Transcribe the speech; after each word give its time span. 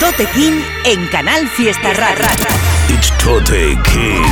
Tote 0.00 0.26
King 0.32 0.62
en 0.84 1.06
Canal 1.08 1.46
Fiesta 1.46 1.92
Rara. 1.92 2.28
It's 2.88 3.10
Tote 3.18 3.76
King. 3.84 4.24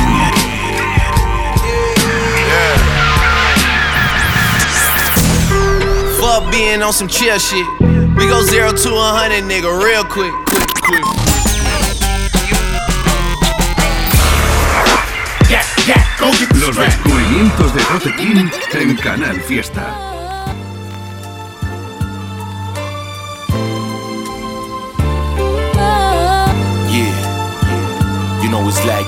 Fuck 6.19 6.51
being 6.51 6.81
on 6.81 6.91
some 6.91 7.07
chill 7.07 7.37
shit. 7.37 7.67
We 8.17 8.27
go 8.27 8.41
zero 8.41 8.71
to 8.71 8.89
a 8.89 9.13
hundred, 9.13 9.43
nigga, 9.43 9.69
real 9.79 10.03
quick, 10.03 10.33
quick, 10.47 10.65
quick. 10.83 11.25
Los 16.59 16.75
descubrimientos 16.75 17.75
de 17.75 17.81
Tote 17.83 18.15
King 18.15 18.49
en 18.73 18.95
Canal 18.95 19.39
Fiesta. 19.41 20.04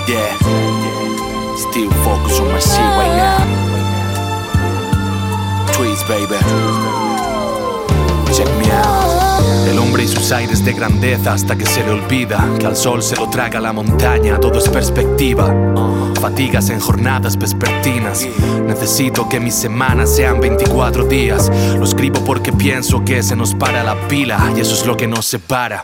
That. 0.08 0.38
Still 1.58 1.92
focus 2.04 2.40
on 2.40 2.48
my 2.52 2.60
shit 2.60 2.80
right 2.80 3.16
now. 3.18 3.40
Tweets, 5.74 6.04
baby. 6.08 6.38
Check 8.34 8.48
me 8.58 8.72
out. 8.72 9.28
El 9.68 9.80
hombre 9.80 10.04
y 10.04 10.08
sus 10.08 10.32
aires 10.32 10.64
de 10.64 10.74
grandeza 10.74 11.34
hasta 11.34 11.58
que 11.58 11.66
se 11.66 11.84
le 11.84 11.92
olvida 11.92 12.44
que 12.60 12.66
al 12.66 12.76
sol 12.76 13.04
se 13.04 13.16
lo 13.16 13.30
traga 13.30 13.60
la 13.60 13.74
montaña, 13.74 14.40
todo 14.40 14.60
es 14.60 14.70
perspectiva. 14.70 15.54
Fatigas 16.22 16.70
en 16.70 16.80
jornadas 16.80 17.38
vespertinas. 17.38 18.26
Necesito 18.66 19.28
que 19.28 19.40
mis 19.40 19.55
semanas 19.55 20.16
sean 20.16 20.40
24 20.40 21.05
días. 21.05 21.52
Lo 21.78 21.84
escribo 21.84 22.20
porque 22.22 22.52
pienso 22.54 23.04
que 23.04 23.22
se 23.22 23.36
nos 23.36 23.54
para 23.54 23.84
la 23.84 23.96
pila 24.08 24.52
y 24.55 24.62
eso 24.62 24.74
es 24.74 24.86
lo 24.86 24.96
que 24.96 25.08
nos 25.08 25.26
separa. 25.26 25.84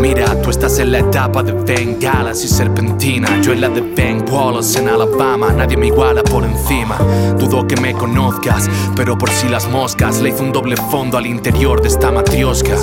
Mira, 0.00 0.40
tú 0.42 0.50
estás 0.50 0.78
en 0.78 0.92
la 0.92 1.00
etapa 1.00 1.42
de 1.42 1.52
bengalas 1.52 2.44
y 2.44 2.48
serpentina. 2.48 3.40
Yo 3.40 3.52
en 3.52 3.60
la 3.60 3.68
de 3.68 3.80
Ben 3.80 4.24
Wallace 4.30 4.78
en 4.78 4.88
Alabama. 4.88 5.52
Nadie 5.52 5.76
me 5.76 5.88
iguala 5.88 6.22
por 6.22 6.44
encima. 6.44 6.96
Dudo 7.36 7.66
que 7.66 7.76
me 7.76 7.92
conozcas, 7.94 8.70
pero 8.94 9.18
por 9.18 9.28
si 9.30 9.48
las 9.48 9.68
moscas 9.68 10.20
le 10.20 10.30
hice 10.30 10.42
un 10.42 10.52
doble 10.52 10.76
fondo 10.76 11.18
al 11.18 11.26
interior 11.26 11.82
de 11.82 11.88
esta 11.88 12.12
matriosca. 12.12 12.76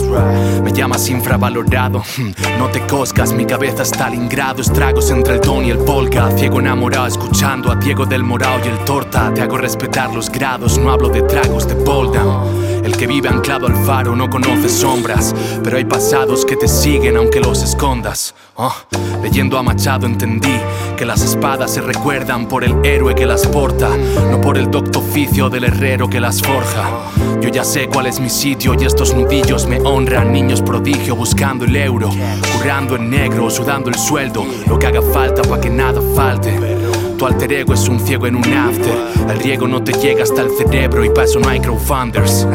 Me 0.62 0.74
llamas 0.74 1.08
infravalorado, 1.10 2.04
no 2.60 2.68
te 2.68 2.86
coscas. 2.86 3.32
Mi 3.32 3.46
cabeza 3.46 3.84
está 3.84 4.08
al 4.08 4.16
ingrado, 4.16 4.62
estragos 4.62 5.10
entre 5.10 5.36
el 5.36 5.42
don 5.42 5.64
y 5.64 5.72
el 5.72 5.78
polka. 5.78 6.32
Ciego 6.38 6.60
enamorado, 6.60 7.08
escuchando 7.08 7.72
a 7.72 7.76
Diego 7.76 8.06
del 8.06 8.24
Morao 8.24 8.60
y 8.64 8.68
el 8.68 8.80
Torta. 8.80 9.34
Te 9.34 9.42
hago 9.42 9.58
respetar 9.58 10.14
los 10.14 10.30
grados, 10.30 10.78
no 10.78 10.92
hablo 10.92 11.08
de 11.10 11.22
tragos 11.22 11.68
de 11.68 11.76
bolda. 11.76 12.24
El 12.86 12.96
que 12.96 13.08
vive 13.08 13.28
anclado 13.28 13.66
al 13.66 13.76
faro 13.84 14.16
no 14.16 14.30
conoce 14.30 14.70
sombras, 14.70 15.34
pero 15.64 15.78
hay 15.78 15.86
pasados 15.86 16.46
que 16.46 16.56
te 16.56 16.68
siguen 16.68 17.18
aunque 17.18 17.40
los 17.40 17.64
escondas. 17.64 18.36
Oh, 18.58 18.76
leyendo 19.24 19.58
a 19.58 19.64
Machado 19.64 20.06
entendí 20.06 20.56
que 20.96 21.04
las 21.04 21.24
espadas 21.24 21.72
se 21.72 21.82
recuerdan 21.82 22.48
por 22.48 22.64
el 22.64 22.86
héroe 22.86 23.16
que 23.16 23.26
las 23.26 23.48
porta, 23.48 23.90
no 24.30 24.40
por 24.40 24.60
el 24.60 24.70
docto 24.70 25.00
oficio 25.00 25.50
del 25.50 25.64
herrero 25.64 26.08
que 26.08 26.20
las 26.20 26.44
forja. 26.44 26.88
Yo 27.42 27.50
ya 27.50 27.64
sé 27.64 27.88
cuál 27.88 28.06
es 28.06 28.20
mi 28.20 28.30
sitio 28.30 28.76
y 28.80 28.86
estos 28.86 29.16
nudillos 29.16 29.66
me 29.66 29.80
honran, 29.80 30.32
niños 30.32 30.62
prodigio 30.62 31.16
buscando 31.16 31.66
el 31.66 31.76
euro, 31.76 32.12
currando 32.54 32.98
en 32.98 33.10
negro, 33.10 33.50
sudando 33.50 33.90
el 33.90 33.96
sueldo, 33.96 34.46
lo 34.68 34.78
que 34.78 34.86
haga 34.86 35.02
falta 35.02 35.42
para 35.42 35.60
que 35.60 35.72
nada 35.72 36.02
falte. 36.16 36.85
Tu 37.18 37.26
alter 37.26 37.54
ego 37.54 37.74
es 37.74 37.88
un 37.88 38.00
ciego 38.00 38.28
en 38.28 38.36
un 38.36 38.54
after. 38.54 38.94
El 39.30 39.40
riego 39.40 39.68
no 39.68 39.82
te 39.82 39.94
llega 39.94 40.24
hasta 40.24 40.42
el 40.42 40.50
cerebro 40.52 41.06
y 41.06 41.10
para 41.10 41.24
eso 41.24 41.40
no 41.40 41.48
hay 41.48 41.62
crowdfunders. 41.62 42.46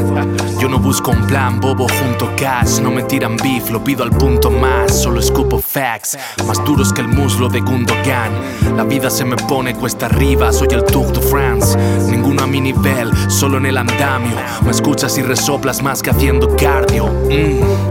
Yo 0.60 0.68
no 0.68 0.78
busco 0.78 1.12
un 1.12 1.26
plan 1.26 1.60
bobo 1.60 1.86
junto 1.88 2.30
cash. 2.36 2.80
No 2.80 2.90
me 2.90 3.02
tiran 3.04 3.36
beef, 3.36 3.70
lo 3.70 3.82
pido 3.82 4.02
al 4.02 4.10
punto 4.10 4.50
más. 4.50 5.02
Solo 5.02 5.20
escupo 5.20 5.58
facts, 5.58 6.18
más 6.46 6.62
duros 6.64 6.92
que 6.92 7.00
el 7.00 7.08
muslo 7.08 7.48
de 7.48 7.60
Gundogan. 7.60 8.32
La 8.76 8.84
vida 8.84 9.08
se 9.08 9.24
me 9.24 9.36
pone 9.36 9.74
cuesta 9.74 10.06
arriba, 10.06 10.52
soy 10.52 10.68
el 10.72 10.84
Tour 10.84 11.10
de 11.12 11.20
France. 11.20 11.78
Ninguno 12.10 12.42
a 12.42 12.46
mi 12.46 12.60
nivel, 12.60 13.10
solo 13.30 13.56
en 13.58 13.66
el 13.66 13.78
andamio. 13.78 14.36
Me 14.64 14.70
escuchas 14.70 15.16
y 15.16 15.22
resoplas 15.22 15.82
más 15.82 16.02
que 16.02 16.10
haciendo 16.10 16.54
cardio. 16.56 17.06
Mm. 17.06 17.89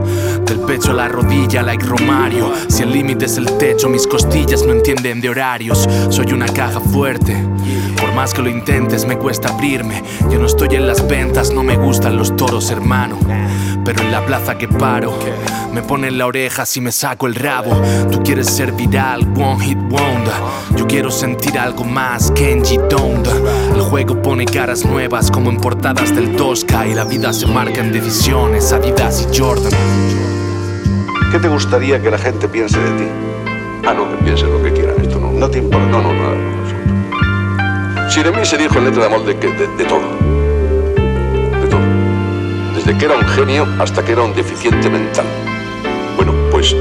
Del 0.49 0.61
pecho 0.61 0.89
a 0.89 0.95
la 0.95 1.07
rodilla, 1.07 1.61
like 1.61 1.85
Romario. 1.85 2.51
Si 2.69 2.81
el 2.81 2.91
límite 2.91 3.25
es 3.25 3.37
el 3.37 3.45
techo, 3.59 3.87
mis 3.87 4.07
costillas 4.07 4.65
no 4.65 4.73
entienden 4.73 5.21
de 5.21 5.29
horarios. 5.29 5.87
Soy 6.09 6.33
una 6.33 6.47
caja 6.47 6.79
fuerte. 6.79 7.37
Por 8.01 8.11
más 8.15 8.33
que 8.33 8.41
lo 8.41 8.49
intentes, 8.49 9.05
me 9.05 9.19
cuesta 9.19 9.49
abrirme. 9.49 10.03
Yo 10.31 10.39
no 10.39 10.47
estoy 10.47 10.69
en 10.71 10.87
las 10.87 11.07
ventas, 11.07 11.53
no 11.53 11.61
me 11.61 11.77
gustan 11.77 12.17
los 12.17 12.35
toros, 12.35 12.71
hermano. 12.71 13.19
Pero 13.85 14.01
en 14.01 14.11
la 14.11 14.25
plaza 14.25 14.57
que 14.57 14.67
paro, 14.67 15.13
me 15.71 15.83
ponen 15.83 16.17
la 16.17 16.25
oreja 16.25 16.65
si 16.65 16.81
me 16.81 16.91
saco 16.91 17.27
el 17.27 17.35
rabo. 17.35 17.79
Tú 18.11 18.23
quieres 18.23 18.47
ser 18.47 18.71
viral, 18.71 19.21
one 19.37 19.63
hit 19.63 19.77
wonder. 19.77 20.33
Yo 20.75 20.87
quiero 20.87 21.11
sentir 21.11 21.59
algo 21.59 21.83
más, 21.83 22.31
Kenji 22.31 22.77
Donda. 22.89 23.31
El 23.75 23.81
juego 23.81 24.19
pone 24.19 24.45
caras 24.45 24.83
nuevas 24.83 25.29
como 25.29 25.51
en 25.51 25.57
portadas 25.57 26.15
del 26.15 26.35
Tosca. 26.35 26.87
Y 26.87 26.95
la 26.95 27.03
vida 27.03 27.33
se 27.33 27.45
marca 27.45 27.81
en 27.81 27.91
decisiones, 27.91 28.73
Adidas 28.73 29.27
y 29.31 29.37
Jordan. 29.37 30.38
¿Qué 31.31 31.37
te 31.37 31.47
gustaría 31.47 32.01
que 32.01 32.09
la 32.09 32.17
gente 32.17 32.47
piense 32.47 32.79
de 32.79 32.89
ti? 32.97 33.07
Ah, 33.85 33.93
no, 33.93 34.09
que 34.09 34.23
piense 34.23 34.45
lo 34.45 34.63
que 34.63 34.73
quieran, 34.73 34.95
esto 34.99 35.19
no. 35.19 35.31
No 35.31 35.47
te 35.47 35.59
importa, 35.59 35.87
no, 35.87 36.01
no, 36.01 36.11
nada, 36.11 36.33
no. 36.33 38.09
Si 38.09 38.23
de 38.23 38.31
mí 38.31 38.43
se 38.43 38.57
dijo 38.57 38.79
en 38.79 38.85
letra 38.85 39.03
de 39.03 39.09
molde 39.09 39.37
que 39.37 39.47
de, 39.47 39.67
de 39.67 39.85
todo. 39.85 40.09
De 41.61 41.67
todo. 41.67 41.81
Desde 42.73 42.97
que 42.97 43.05
era 43.05 43.15
un 43.15 43.27
genio 43.27 43.67
hasta 43.77 44.03
que 44.03 44.13
era 44.13 44.23
un 44.23 44.33
deficiente 44.33 44.89
mental. 44.89 45.27
Bueno, 46.15 46.33
pues 46.49 46.75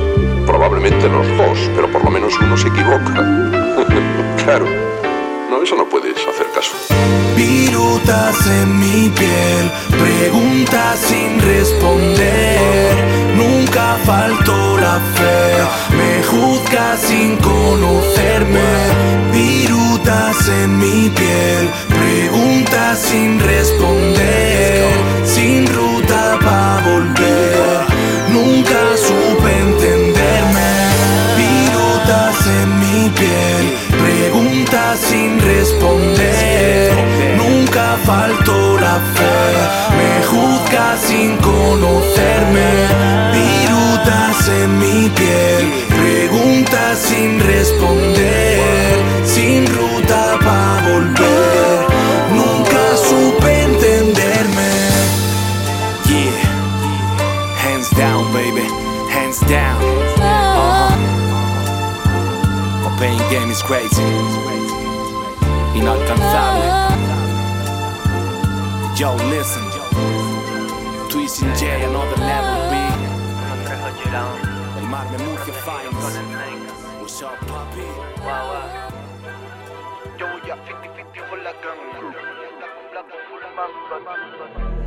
probablemente 0.47 1.11
los 1.11 1.29
dos, 1.37 1.59
pero 1.77 1.93
por 1.93 2.03
lo 2.03 2.11
menos 2.11 2.33
uno 2.41 2.57
se 2.57 2.69
equivoca. 2.69 3.13
claro. 4.45 4.65
Eso 5.69 5.77
no 5.77 5.87
puedes 5.87 6.17
hacer 6.17 6.47
caso. 6.55 6.73
Virutas 7.37 8.47
en 8.47 8.79
mi 8.81 9.11
piel, 9.11 9.71
preguntas 9.99 10.99
sin 10.99 11.39
responder. 11.43 12.97
Nunca 13.37 13.99
faltó 14.07 14.79
la 14.79 14.99
fe, 15.15 15.95
me 15.95 16.25
juzgas 16.25 17.01
sin 17.03 17.37
conocerme. 17.37 18.71
Virutas 19.31 20.49
en 20.49 20.79
mi 20.79 21.11
piel, 21.11 21.69
preguntas 21.87 22.99
sin 23.01 23.39
responder. 23.39 24.87
Sin 25.27 25.67
ruta 25.67 26.39
para 26.41 26.81
volver, 26.89 27.85
sin 35.09 35.41
responder. 35.41 36.93
Nunca 37.37 37.97
faltó 38.05 38.79
la 38.79 39.01
fe, 39.17 39.41
me 39.99 40.13
juzgas 40.27 41.01
sin 41.01 41.37
conocerme. 41.39 43.48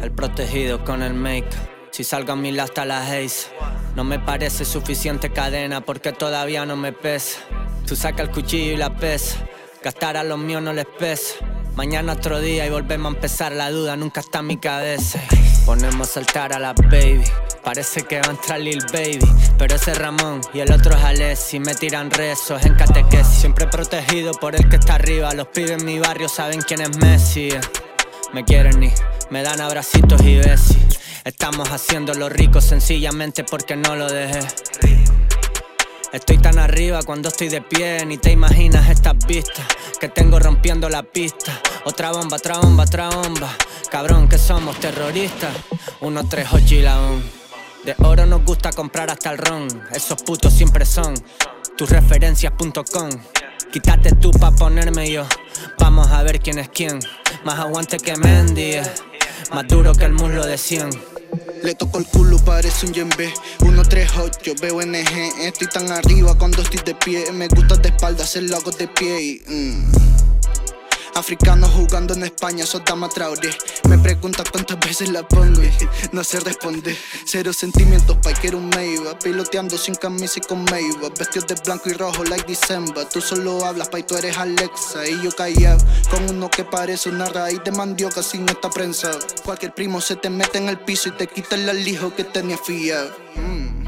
El 0.02 0.12
protegido 0.12 0.84
con 0.84 1.04
el 1.04 1.14
make. 1.14 1.50
Si 1.92 2.04
salgo 2.04 2.34
a 2.34 2.36
mil 2.36 2.60
hasta 2.60 2.86
las 2.86 3.10
haze. 3.10 3.52
No 3.96 4.04
me 4.04 4.18
parece 4.18 4.66
suficiente 4.66 5.32
cadena 5.32 5.82
porque 5.82 6.14
todavía 6.14 6.66
no 6.66 6.76
me 6.76 6.94
pesa. 6.94 7.40
Tú 7.86 7.96
saca 7.96 8.24
el 8.24 8.32
cuchillo 8.32 8.72
y 8.72 8.78
la 8.78 8.96
pesa. 8.96 9.46
Gastar 9.84 10.18
a 10.18 10.24
los 10.24 10.40
míos 10.40 10.62
no 10.62 10.74
les 10.74 10.86
pesa. 10.86 11.36
Mañana 11.76 12.14
otro 12.14 12.40
día 12.40 12.66
y 12.66 12.70
volvemos 12.70 13.12
a 13.12 13.16
empezar. 13.16 13.52
La 13.52 13.70
duda 13.70 13.96
nunca 13.98 14.22
está 14.22 14.40
en 14.40 14.48
mi 14.48 14.58
cabeza. 14.58 15.20
Ponemos 15.66 16.10
a 16.10 16.12
saltar 16.14 16.54
a 16.54 16.60
la 16.60 16.74
baby. 16.74 17.26
Parece 17.64 18.04
que 18.04 18.20
va 18.20 18.28
a 18.28 18.32
entrar 18.32 18.60
Lil 18.60 18.84
Baby. 18.92 19.20
Pero 19.58 19.76
ese 19.76 19.92
es 19.92 19.98
Ramón 19.98 20.42
y 20.54 20.60
el 20.60 20.72
otro 20.72 20.96
es 20.96 21.04
Alessi. 21.04 21.60
Me 21.60 21.76
tiran 21.76 22.10
rezos 22.10 22.66
en 22.66 22.76
catequesis. 22.76 23.40
Siempre 23.40 23.68
protegido 23.68 24.34
por 24.34 24.56
el 24.56 24.68
que 24.68 24.78
está 24.78 24.96
arriba. 24.96 25.34
Los 25.34 25.48
pibes 25.48 25.72
en 25.72 25.86
mi 25.86 26.00
barrio 26.00 26.28
saben 26.28 26.62
quién 26.62 26.82
es 26.82 26.98
Messi. 26.98 27.50
eh. 27.50 27.62
Me 28.34 28.44
quieren 28.46 28.82
y 28.84 28.92
me 29.30 29.44
dan 29.44 29.62
abracitos 29.62 30.22
y 30.22 30.38
besis. 30.38 30.78
Estamos 31.24 31.70
haciendo 31.70 32.14
lo 32.14 32.30
rico 32.30 32.62
sencillamente 32.62 33.44
porque 33.44 33.76
no 33.76 33.96
lo 33.96 34.08
dejé. 34.12 34.40
Estoy 36.14 36.38
tan 36.40 36.58
arriba 36.60 37.04
cuando 37.04 37.30
estoy 37.30 37.48
de 37.48 37.62
pie, 37.62 38.06
ni 38.06 38.18
te 38.18 38.32
imaginas 38.32 38.90
estas 38.90 39.18
vistas 39.26 39.66
que 40.00 40.10
tengo 40.10 40.40
rompiendo 40.40 40.90
la 40.90 41.04
pista. 41.04 41.54
Otra 41.86 42.12
bomba, 42.12 42.38
otra 42.38 42.58
bomba, 42.58 42.84
otra 42.84 43.10
bomba. 43.10 43.50
Cabrón, 43.90 44.28
que 44.28 44.38
somos 44.38 44.78
terroristas. 44.80 45.52
Uno, 46.02 46.28
tres, 46.28 46.48
ocho 46.52 46.76
y 46.76 46.82
la 46.82 47.00
on. 47.00 47.41
De 47.86 47.96
oro 48.00 48.26
nos 48.28 48.44
gusta 48.46 48.72
comprar 48.72 49.10
hasta 49.10 49.32
el 49.32 49.38
ron. 49.40 49.68
Esos 49.94 50.22
putos 50.22 50.54
siempre 50.54 50.86
son 50.86 51.16
tus 51.78 51.90
referencias.com. 51.90 53.10
Quítate 53.72 54.14
tú 54.16 54.32
pa' 54.32 54.52
ponerme 54.52 55.10
yo. 55.12 55.26
Vamos 55.80 56.08
a 56.12 56.22
ver 56.22 56.40
quién 56.40 56.60
es 56.60 56.70
quién. 56.70 57.00
Más 57.44 57.58
aguante 57.60 57.98
que 57.98 58.16
Mendy. 58.18 58.74
eh. 58.74 58.84
Más 59.54 59.68
duro 59.68 59.94
que 59.94 60.06
el 60.06 60.14
muslo 60.14 60.46
de 60.46 60.58
100. 60.58 60.90
Le 61.64 61.74
toco 61.76 61.98
el 62.00 62.06
culo, 62.06 62.38
parece 62.40 62.88
un 62.88 62.94
yembe 62.94 63.32
138, 63.60 64.54
veo 64.62 64.82
NG 64.82 65.32
Estoy 65.42 65.68
tan 65.68 65.92
arriba 65.92 66.36
cuando 66.38 66.62
estoy 66.62 66.82
de 66.84 66.96
pie 66.96 67.32
Me 67.32 67.48
gusta 67.48 67.76
de 67.76 67.90
espalda 67.90 68.24
hacerlo 68.24 68.58
hago 68.58 68.72
de 68.72 68.88
pie 68.88 69.22
y, 69.22 69.42
mm. 69.48 69.92
Africanos 71.16 71.70
jugando 71.72 72.14
en 72.14 72.24
España, 72.24 72.66
sos 72.66 72.84
dama 72.86 73.10
traoré. 73.10 73.50
Me 73.90 73.98
pregunta 73.98 74.44
cuántas 74.50 74.80
veces 74.80 75.10
la 75.10 75.28
pongo 75.28 75.62
y 75.62 75.72
no 76.12 76.24
sé 76.24 76.40
responder 76.40 76.96
Cero 77.26 77.54
sentimientos, 77.54 78.18
pa' 78.18 78.34
quiero 78.34 78.58
un 78.58 78.70
Maybach 78.70 79.22
Piloteando 79.22 79.78
sin 79.78 79.96
camisa 79.96 80.36
y 80.38 80.42
con 80.42 80.64
Maybach 80.66 81.18
Vestidos 81.18 81.48
de 81.48 81.56
blanco 81.66 81.90
y 81.90 81.94
rojo 81.94 82.24
like 82.24 82.46
December. 82.48 83.08
Tú 83.10 83.22
solo 83.22 83.66
hablas, 83.66 83.90
pa' 83.90 84.00
y 84.00 84.04
tú 84.04 84.16
eres 84.16 84.38
Alexa. 84.38 85.08
Y 85.08 85.22
yo 85.22 85.32
callado, 85.32 85.86
con 86.10 86.30
uno 86.30 86.50
que 86.50 86.64
parece 86.64 87.10
una 87.10 87.26
raíz 87.26 87.62
de 87.64 87.72
mandioca 87.72 88.24
si 88.24 88.38
no 88.38 88.52
está 88.52 88.70
prensado. 88.70 89.20
Cualquier 89.44 89.74
primo 89.74 90.02
se 90.02 90.16
te 90.16 90.30
mete 90.30 90.58
en 90.58 90.70
el 90.70 90.80
piso 90.80 91.10
y 91.10 91.12
te 91.14 91.28
quita 91.28 91.56
el 91.56 91.70
alijo 91.70 92.16
que 92.16 92.24
tenía 92.24 92.58
fiado. 92.58 93.12
Mm. 93.36 93.81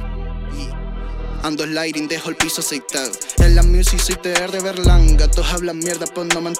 Ando 1.43 1.65
sliding, 1.65 2.07
dejo 2.07 2.29
el 2.29 2.37
piso 2.37 2.61
aceitado. 2.61 3.11
En 3.39 3.55
la 3.55 3.63
music 3.63 3.99
soy 3.99 4.15
TR 4.15 4.61
Berlanga. 4.61 5.29
Todos 5.29 5.51
hablan 5.51 5.77
mierda, 5.77 6.05
pues 6.05 6.33
no 6.33 6.39
me 6.39 6.49
han. 6.49 6.55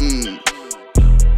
Mm. 0.00 0.38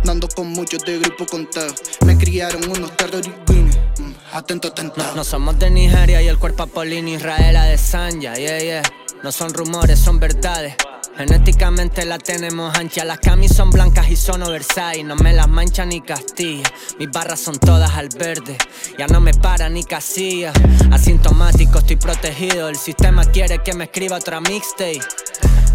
No 0.04 0.10
ando 0.10 0.26
con 0.34 0.48
muchos 0.48 0.82
de 0.84 0.98
grupo 0.98 1.24
contado. 1.24 1.72
Me 2.04 2.18
criaron 2.18 2.68
unos 2.68 2.96
terroristas. 2.96 3.56
Mm. 3.98 4.12
Atento, 4.32 4.68
atento. 4.68 4.94
No, 4.96 5.14
no 5.14 5.22
somos 5.22 5.56
de 5.60 5.70
Nigeria 5.70 6.20
y 6.20 6.26
el 6.26 6.38
cuerpo 6.38 6.64
Apolino 6.64 7.10
Israela 7.10 7.64
de 7.64 7.78
Sanya, 7.78 8.34
yeah, 8.34 8.58
yeah. 8.58 8.82
No 9.22 9.30
son 9.30 9.54
rumores, 9.54 10.00
son 10.00 10.18
verdades. 10.18 10.74
Genéticamente 11.16 12.04
la 12.04 12.18
tenemos 12.18 12.76
ancha, 12.76 13.02
las 13.04 13.20
camis 13.20 13.54
son 13.54 13.70
blancas 13.70 14.10
y 14.10 14.16
son 14.16 14.42
oversize. 14.42 15.02
No 15.02 15.16
me 15.16 15.32
las 15.32 15.48
mancha 15.48 15.86
ni 15.86 16.02
Castilla, 16.02 16.70
mis 16.98 17.10
barras 17.10 17.40
son 17.40 17.58
todas 17.58 17.94
al 17.94 18.10
verde. 18.10 18.58
Ya 18.98 19.06
no 19.06 19.20
me 19.20 19.32
para 19.32 19.70
ni 19.70 19.82
casilla. 19.82 20.52
Asintomático, 20.92 21.78
estoy 21.78 21.96
protegido. 21.96 22.68
El 22.68 22.76
sistema 22.76 23.24
quiere 23.24 23.62
que 23.62 23.72
me 23.72 23.84
escriba 23.84 24.16
otra 24.18 24.40
mixtape. 24.42 25.00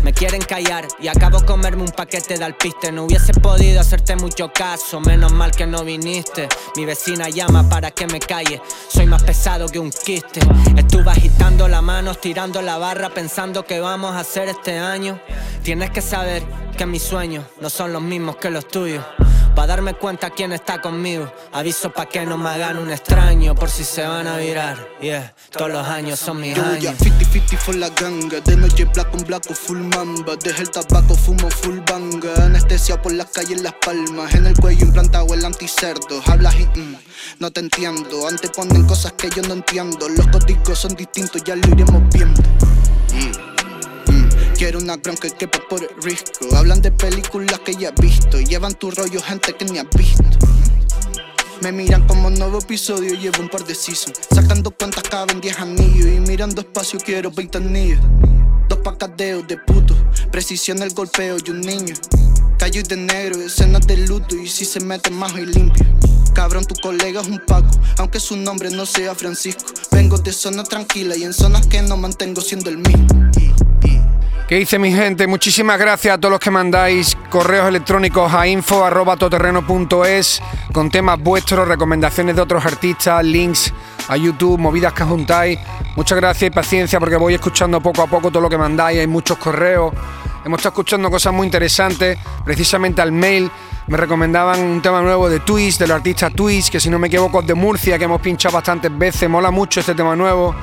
Me 0.03 0.13
quieren 0.13 0.41
callar 0.41 0.87
y 0.99 1.07
acabo 1.07 1.45
comerme 1.45 1.83
un 1.83 1.91
paquete 1.91 2.37
de 2.37 2.43
alpiste. 2.43 2.91
No 2.91 3.03
hubiese 3.03 3.33
podido 3.33 3.79
hacerte 3.81 4.15
mucho 4.15 4.51
caso, 4.51 4.99
menos 4.99 5.31
mal 5.31 5.51
que 5.51 5.67
no 5.67 5.83
viniste. 5.83 6.47
Mi 6.75 6.85
vecina 6.85 7.29
llama 7.29 7.69
para 7.69 7.91
que 7.91 8.07
me 8.07 8.19
calle. 8.19 8.61
Soy 8.87 9.05
más 9.05 9.21
pesado 9.21 9.67
que 9.67 9.79
un 9.79 9.91
quiste. 9.91 10.39
Estuve 10.75 11.11
agitando 11.11 11.67
la 11.67 11.81
mano, 11.81 12.15
tirando 12.15 12.61
la 12.61 12.77
barra, 12.77 13.09
pensando 13.09 13.63
que 13.63 13.79
vamos 13.79 14.15
a 14.15 14.19
hacer 14.19 14.49
este 14.49 14.79
año. 14.79 15.19
Tienes 15.63 15.91
que 15.91 16.01
saber 16.01 16.43
que 16.77 16.85
mis 16.87 17.03
sueños 17.03 17.45
no 17.59 17.69
son 17.69 17.93
los 17.93 18.01
mismos 18.01 18.37
que 18.37 18.49
los 18.49 18.67
tuyos. 18.67 19.05
Pa' 19.55 19.67
darme 19.67 19.93
cuenta 19.93 20.29
quién 20.29 20.53
está 20.53 20.81
conmigo. 20.81 21.31
Aviso 21.51 21.91
pa' 21.91 22.05
que 22.05 22.25
no 22.25 22.37
me 22.37 22.49
hagan 22.49 22.77
un 22.77 22.89
extraño 22.89 23.53
por 23.53 23.69
si 23.69 23.83
se 23.83 24.05
van 24.05 24.27
a 24.27 24.37
virar. 24.37 24.77
Yeah, 25.01 25.33
todos 25.51 25.71
los 25.71 25.87
años 25.87 26.19
son 26.19 26.39
mis 26.39 26.55
Yo 26.55 26.63
años. 26.63 26.95
50-50 26.99 27.57
for 27.57 27.75
la 27.75 27.89
ganga 27.89 28.39
De 28.41 28.55
noche 28.55 28.85
black 28.85 29.13
on 29.13 29.23
black 29.25 29.43
o 29.49 29.53
full 29.53 29.79
mamba. 29.79 30.35
Deja 30.37 30.61
el 30.61 30.71
tabaco, 30.71 31.15
fumo 31.15 31.49
full 31.49 31.79
banga. 31.79 32.33
Anestesia 32.45 33.01
por 33.01 33.13
las 33.13 33.27
calles 33.27 33.61
Las 33.61 33.73
Palmas. 33.85 34.33
En 34.35 34.45
el 34.45 34.55
cuello 34.55 34.85
implantado 34.85 35.33
el 35.33 35.43
anticerdo. 35.43 36.21
Hablas 36.27 36.55
y 36.59 36.65
mm, 36.65 36.95
no 37.39 37.51
te 37.51 37.59
entiendo. 37.59 38.27
Anteponen 38.27 38.85
cosas 38.87 39.13
que 39.13 39.29
yo 39.29 39.41
no 39.43 39.53
entiendo. 39.53 40.07
Los 40.09 40.27
códigos 40.27 40.79
son 40.79 40.95
distintos, 40.95 41.43
ya 41.43 41.55
lo 41.55 41.67
iremos 41.67 42.01
viendo. 42.13 42.41
Mm, 43.13 43.60
Quiero 44.61 44.77
una 44.77 44.95
gran 44.97 45.17
que 45.17 45.31
quepa 45.31 45.57
por 45.67 45.81
el 45.81 45.89
risco 46.03 46.55
Hablan 46.55 46.83
de 46.83 46.91
películas 46.91 47.59
que 47.61 47.73
ya 47.73 47.89
he 47.89 47.99
visto 47.99 48.39
Llevan 48.39 48.75
tu 48.75 48.91
rollo 48.91 49.19
gente 49.19 49.55
que 49.55 49.65
ni 49.65 49.79
has 49.79 49.87
visto 49.89 50.23
me 51.63 51.71
miran 51.71 52.07
como 52.07 52.29
nuevo 52.29 52.59
episodio, 52.59 53.13
llevo 53.13 53.39
un 53.39 53.47
par 53.47 53.63
de 53.63 53.75
seasons. 53.75 54.19
Sacando 54.33 54.71
cuentas 54.71 55.03
caben 55.03 55.39
10 55.39 55.59
anillos. 55.59 56.07
Y 56.07 56.19
mirando 56.19 56.61
espacio 56.61 56.99
quiero 56.99 57.29
20 57.29 57.59
anillos. 57.59 57.99
Dos 58.67 58.79
pacadeos 58.79 59.47
de 59.47 59.57
puto. 59.57 59.95
Precisión 60.31 60.81
el 60.81 60.91
golpeo 60.91 61.37
y 61.45 61.51
un 61.51 61.61
niño. 61.61 61.93
Callo 62.57 62.81
de 62.81 62.97
negro, 62.97 63.39
escenas 63.39 63.85
de 63.85 63.95
luto. 63.95 64.35
Y 64.35 64.47
si 64.47 64.65
se 64.65 64.79
mete 64.79 65.11
majo 65.11 65.37
y 65.37 65.45
limpio. 65.45 65.85
Cabrón, 66.33 66.65
tu 66.65 66.73
colega 66.81 67.21
es 67.21 67.27
un 67.27 67.39
Paco, 67.45 67.69
aunque 67.99 68.19
su 68.19 68.35
nombre 68.37 68.71
no 68.71 68.87
sea 68.87 69.13
Francisco. 69.13 69.65
Vengo 69.91 70.17
de 70.17 70.33
zona 70.33 70.63
tranquila 70.63 71.15
y 71.15 71.25
en 71.25 71.33
zonas 71.33 71.67
que 71.67 71.83
no 71.83 71.95
mantengo 71.95 72.41
siendo 72.41 72.71
el 72.71 72.79
mismo. 72.79 73.30
¿Qué 74.51 74.57
dice 74.57 74.77
mi 74.77 74.91
gente? 74.91 75.27
Muchísimas 75.27 75.79
gracias 75.79 76.13
a 76.13 76.17
todos 76.17 76.31
los 76.33 76.39
que 76.41 76.51
mandáis 76.51 77.15
correos 77.29 77.69
electrónicos 77.69 78.33
a 78.33 78.45
info.toterreno.es 78.45 80.41
con 80.73 80.91
temas 80.91 81.17
vuestros, 81.21 81.65
recomendaciones 81.65 82.35
de 82.35 82.41
otros 82.41 82.65
artistas, 82.65 83.23
links 83.23 83.73
a 84.09 84.17
YouTube, 84.17 84.59
movidas 84.59 84.91
que 84.91 85.05
juntáis. 85.05 85.57
Muchas 85.95 86.17
gracias 86.17 86.51
y 86.51 86.53
paciencia 86.53 86.99
porque 86.99 87.15
voy 87.15 87.35
escuchando 87.35 87.79
poco 87.79 88.01
a 88.01 88.07
poco 88.07 88.29
todo 88.29 88.41
lo 88.41 88.49
que 88.49 88.57
mandáis, 88.57 88.99
hay 88.99 89.07
muchos 89.07 89.37
correos. 89.37 89.93
Hemos 90.43 90.59
estado 90.59 90.73
escuchando 90.73 91.09
cosas 91.09 91.31
muy 91.31 91.47
interesantes, 91.47 92.17
precisamente 92.43 93.01
al 93.01 93.13
mail. 93.13 93.49
Me 93.87 93.95
recomendaban 93.95 94.59
un 94.59 94.81
tema 94.81 95.01
nuevo 95.01 95.29
de 95.29 95.39
Twist, 95.39 95.79
del 95.79 95.91
artista 95.91 96.29
Twist, 96.29 96.73
que 96.73 96.81
si 96.81 96.89
no 96.89 96.99
me 96.99 97.07
equivoco 97.07 97.39
es 97.39 97.47
de 97.47 97.53
Murcia, 97.53 97.97
que 97.97 98.03
hemos 98.03 98.19
pinchado 98.19 98.55
bastantes 98.55 98.91
veces. 98.97 99.29
Mola 99.29 99.49
mucho 99.49 99.79
este 99.79 99.95
tema 99.95 100.13
nuevo. 100.13 100.53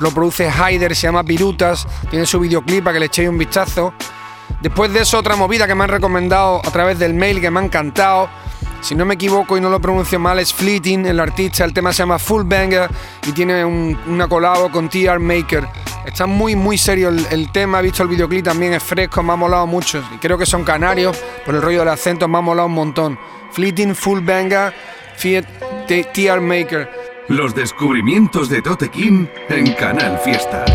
Lo 0.00 0.10
produce 0.10 0.48
Haider, 0.48 0.94
se 0.94 1.02
llama 1.06 1.22
Virutas. 1.22 1.86
Tiene 2.10 2.26
su 2.26 2.40
videoclip 2.40 2.84
para 2.84 2.94
que 2.94 3.00
le 3.00 3.06
echéis 3.06 3.28
un 3.28 3.38
vistazo. 3.38 3.94
Después 4.60 4.92
de 4.92 5.00
eso, 5.00 5.18
otra 5.18 5.36
movida 5.36 5.66
que 5.66 5.74
me 5.74 5.84
han 5.84 5.90
recomendado 5.90 6.60
a 6.64 6.70
través 6.70 6.98
del 6.98 7.14
mail 7.14 7.40
que 7.40 7.50
me 7.50 7.60
ha 7.60 7.64
encantado. 7.64 8.28
Si 8.80 8.94
no 8.94 9.04
me 9.06 9.14
equivoco 9.14 9.56
y 9.56 9.60
no 9.60 9.70
lo 9.70 9.80
pronuncio 9.80 10.18
mal, 10.18 10.38
es 10.38 10.52
Fleeting, 10.52 11.06
el 11.06 11.18
artista. 11.20 11.64
El 11.64 11.72
tema 11.72 11.92
se 11.92 11.98
llama 11.98 12.18
Full 12.18 12.42
Banger 12.44 12.90
y 13.26 13.32
tiene 13.32 13.64
un- 13.64 13.98
una 14.06 14.28
colabo 14.28 14.70
con 14.70 14.88
TR 14.90 15.18
Maker. 15.18 15.66
Está 16.04 16.26
muy, 16.26 16.54
muy 16.54 16.76
serio 16.76 17.08
el, 17.08 17.50
tema. 17.50 17.80
He 17.80 17.82
visto 17.84 18.02
el 18.02 18.10
videoclip 18.10 18.44
también, 18.44 18.74
es 18.74 18.82
fresco, 18.82 19.22
me 19.22 19.32
ha 19.32 19.36
molado 19.36 19.66
mucho. 19.66 20.02
Y 20.14 20.18
creo 20.18 20.36
que 20.36 20.44
son 20.44 20.64
canarios, 20.64 21.16
por 21.46 21.54
el 21.54 21.62
rollo 21.62 21.78
del 21.80 21.88
acento, 21.88 22.28
me 22.28 22.36
ha 22.36 22.40
molado 22.42 22.66
un 22.68 22.74
montón. 22.74 23.18
Fleeting, 23.52 23.94
Full 23.94 24.20
Banger, 24.20 24.74
TR 25.86 26.40
Maker. 26.40 27.03
Los 27.28 27.54
descubrimientos 27.54 28.50
de 28.50 28.60
Tote 28.60 28.90
King 28.90 29.26
en 29.48 29.72
Canal 29.72 30.18
Fiesta. 30.18 30.66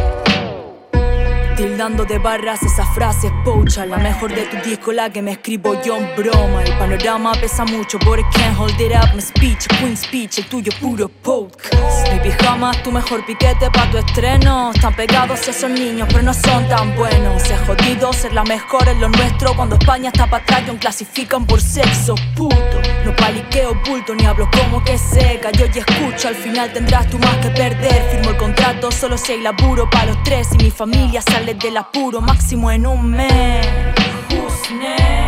Tildando 1.80 2.04
de 2.04 2.18
barras 2.18 2.62
esas 2.62 2.90
frases 2.94 3.32
pocha. 3.46 3.86
La 3.86 3.96
mejor 3.96 4.36
de 4.36 4.42
tu 4.48 4.58
disco, 4.70 4.92
la 4.92 5.10
que 5.10 5.22
me 5.22 5.32
escribo 5.32 5.82
yo 5.82 5.96
en 5.96 6.14
broma. 6.14 6.62
El 6.62 6.78
panorama 6.78 7.32
pesa 7.40 7.64
mucho, 7.64 7.98
but 8.00 8.20
can't 8.34 8.60
hold 8.60 8.78
it 8.82 8.92
up. 8.92 9.16
My 9.16 9.22
speech, 9.22 9.66
queen 9.80 9.96
speech, 9.96 10.40
el 10.40 10.46
tuyo 10.48 10.74
puro 10.82 11.08
podcast. 11.08 12.06
Baby, 12.10 12.32
jamás 12.32 12.84
tu 12.84 12.92
mejor 12.92 13.26
piquete 13.26 13.72
pa' 13.72 13.90
tu 13.92 13.98
estreno. 13.98 14.72
Están 14.76 14.94
pegados 14.94 15.48
esos 15.48 15.70
niños, 15.70 16.10
pero 16.12 16.22
no 16.22 16.34
son 16.34 16.68
tan 16.68 16.94
buenos. 16.98 17.50
Es 17.50 17.62
jodido 17.62 18.12
ser 18.12 18.34
la 18.34 18.44
mejor 18.44 18.86
en 18.90 19.00
lo 19.00 19.08
nuestro. 19.08 19.56
Cuando 19.56 19.78
España 19.78 20.10
está 20.10 20.30
para 20.30 20.44
atrás, 20.44 20.64
clasifican 20.82 21.46
por 21.46 21.62
sexo 21.62 22.16
puto. 22.36 22.82
No 23.06 23.16
paliqueo 23.16 23.74
bulto, 23.88 24.14
ni 24.16 24.26
hablo 24.26 24.50
como 24.52 24.84
que 24.84 24.98
seca. 24.98 25.50
Yo 25.52 25.66
ya 25.68 25.86
escucho, 25.88 26.28
al 26.28 26.36
final 26.36 26.74
tendrás 26.74 27.08
tú 27.10 27.18
más 27.20 27.38
que 27.38 27.50
perder. 27.52 28.04
Firmo 28.12 28.32
el 28.32 28.38
contrato 28.38 28.92
solo 28.92 29.18
si 29.18 29.32
hay 29.32 29.42
laburo 29.42 29.90
para 29.90 30.08
los 30.08 30.24
tres. 30.24 30.50
Y 30.56 30.64
mi 30.66 30.72
familia 30.72 31.22
sale 31.22 31.54
del 31.70 31.78
apuro 31.78 32.20
máximo 32.20 32.72
en 32.72 32.88
un 32.88 33.12
mes? 33.12 33.64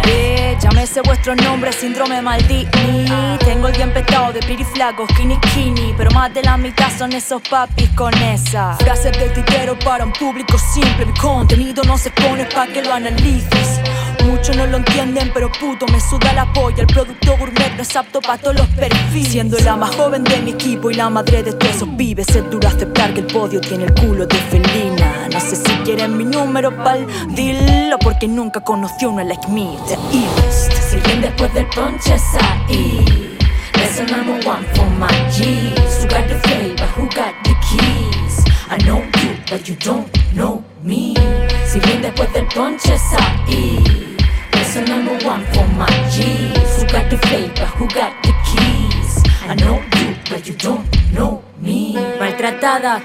Eh, 0.07 0.57
llámese 0.60 1.01
vuestro 1.01 1.36
nombre, 1.36 1.71
síndrome 1.71 2.19
Maldini 2.19 3.38
Tengo 3.45 3.67
el 3.67 3.74
día 3.74 3.83
empezado 3.83 4.33
de 4.33 4.39
pretty 4.39 4.63
skinny 4.63 5.38
skinny 5.48 5.93
Pero 5.95 6.10
más 6.12 6.33
de 6.33 6.41
la 6.41 6.57
mitad 6.57 6.89
son 6.98 7.13
esos 7.13 7.43
papis 7.48 7.89
con 7.89 8.13
esa 8.24 8.74
Frases 8.79 9.17
de 9.19 9.29
titero 9.29 9.77
para 9.79 10.03
un 10.03 10.13
público 10.13 10.57
simple 10.57 11.05
Mi 11.05 11.13
contenido 11.13 11.83
no 11.83 11.95
se 11.98 12.10
pone 12.10 12.45
pa' 12.45 12.65
que 12.65 12.81
lo 12.81 12.93
analices 12.93 13.79
Muchos 14.25 14.55
no 14.55 14.65
lo 14.67 14.77
entienden, 14.77 15.31
pero 15.33 15.51
puto 15.51 15.86
me 15.88 16.00
suda 16.00 16.33
la 16.33 16.51
polla. 16.53 16.81
El 16.81 16.88
producto 16.88 17.38
gourmet 17.38 17.75
no 17.75 17.81
es 17.81 17.95
apto 17.95 18.21
para 18.21 18.38
todos 18.38 18.55
los 18.55 18.67
perfiles. 18.67 19.31
Siendo 19.31 19.57
la 19.60 19.75
más 19.75 19.95
joven 19.95 20.24
de 20.24 20.38
mi 20.38 20.51
equipo 20.51 20.91
y 20.91 20.93
la 20.93 21.10
madre 21.10 21.43
de 21.43 21.53
todos 21.53 21.75
esos 21.75 21.89
pibes, 21.98 22.27
es 22.29 22.50
duro 22.50 22.67
aceptar 22.67 23.13
que 23.13 23.21
el 23.21 23.27
podio 23.27 23.60
tiene 23.62 23.86
el 23.86 23.93
culo 23.93 24.25
de 24.25 24.36
felina. 24.36 24.90
Número 26.51 26.75
pa'l 26.84 27.08
deal 27.34 27.93
o 27.93 27.98
porque 27.98 28.27
nunca 28.27 28.60
conoció 28.60 29.10
una 29.10 29.24
like 29.24 29.48
me, 29.48 29.77
the 29.88 29.96
illest. 30.12 30.74
Si 30.89 30.98
bien 30.98 31.22
después 31.22 31.53
del 31.53 31.65
ponche 31.67 32.13
es 32.13 32.24
ahí. 32.41 33.38
That's 33.72 33.96
the 33.96 34.05
number 34.12 34.34
one 34.46 34.65
for 34.75 34.86
my 35.00 35.08
G's. 35.31 36.03
Who 36.03 36.10
got 36.10 36.27
the 36.27 36.36
flavor? 36.43 36.88
Who 36.98 37.03
got 37.15 37.34
the 37.46 37.55
keys? 37.63 38.43
I 38.70 38.77
know 38.84 38.98
you, 38.98 39.38
but 39.50 39.65
you 39.70 39.75
don't 39.75 40.10
know 40.36 40.62
me. 40.84 41.13
Si 41.65 41.79
bien 41.79 42.01
después 42.01 42.34
del 42.34 42.48
ponche 42.48 42.96
es 42.96 43.13
ahí. 43.13 44.17
That's 44.51 44.74
the 44.74 44.81
number 44.81 45.17
one 45.25 45.46
for 45.53 45.65
my 45.77 45.88
G's. 46.10 46.81
Who 46.81 46.86
got 46.91 47.10
the 47.10 47.17
flavor? 47.27 47.65
Who 47.77 47.88
got 47.88 48.12
the 48.24 48.34
keys? 48.43 49.24
I 49.48 49.55
know 49.55 49.79
you, 49.96 50.15
but 50.29 50.46
you 50.46 50.55
don't 50.55 50.86
know 51.13 51.41
me. 51.62 51.96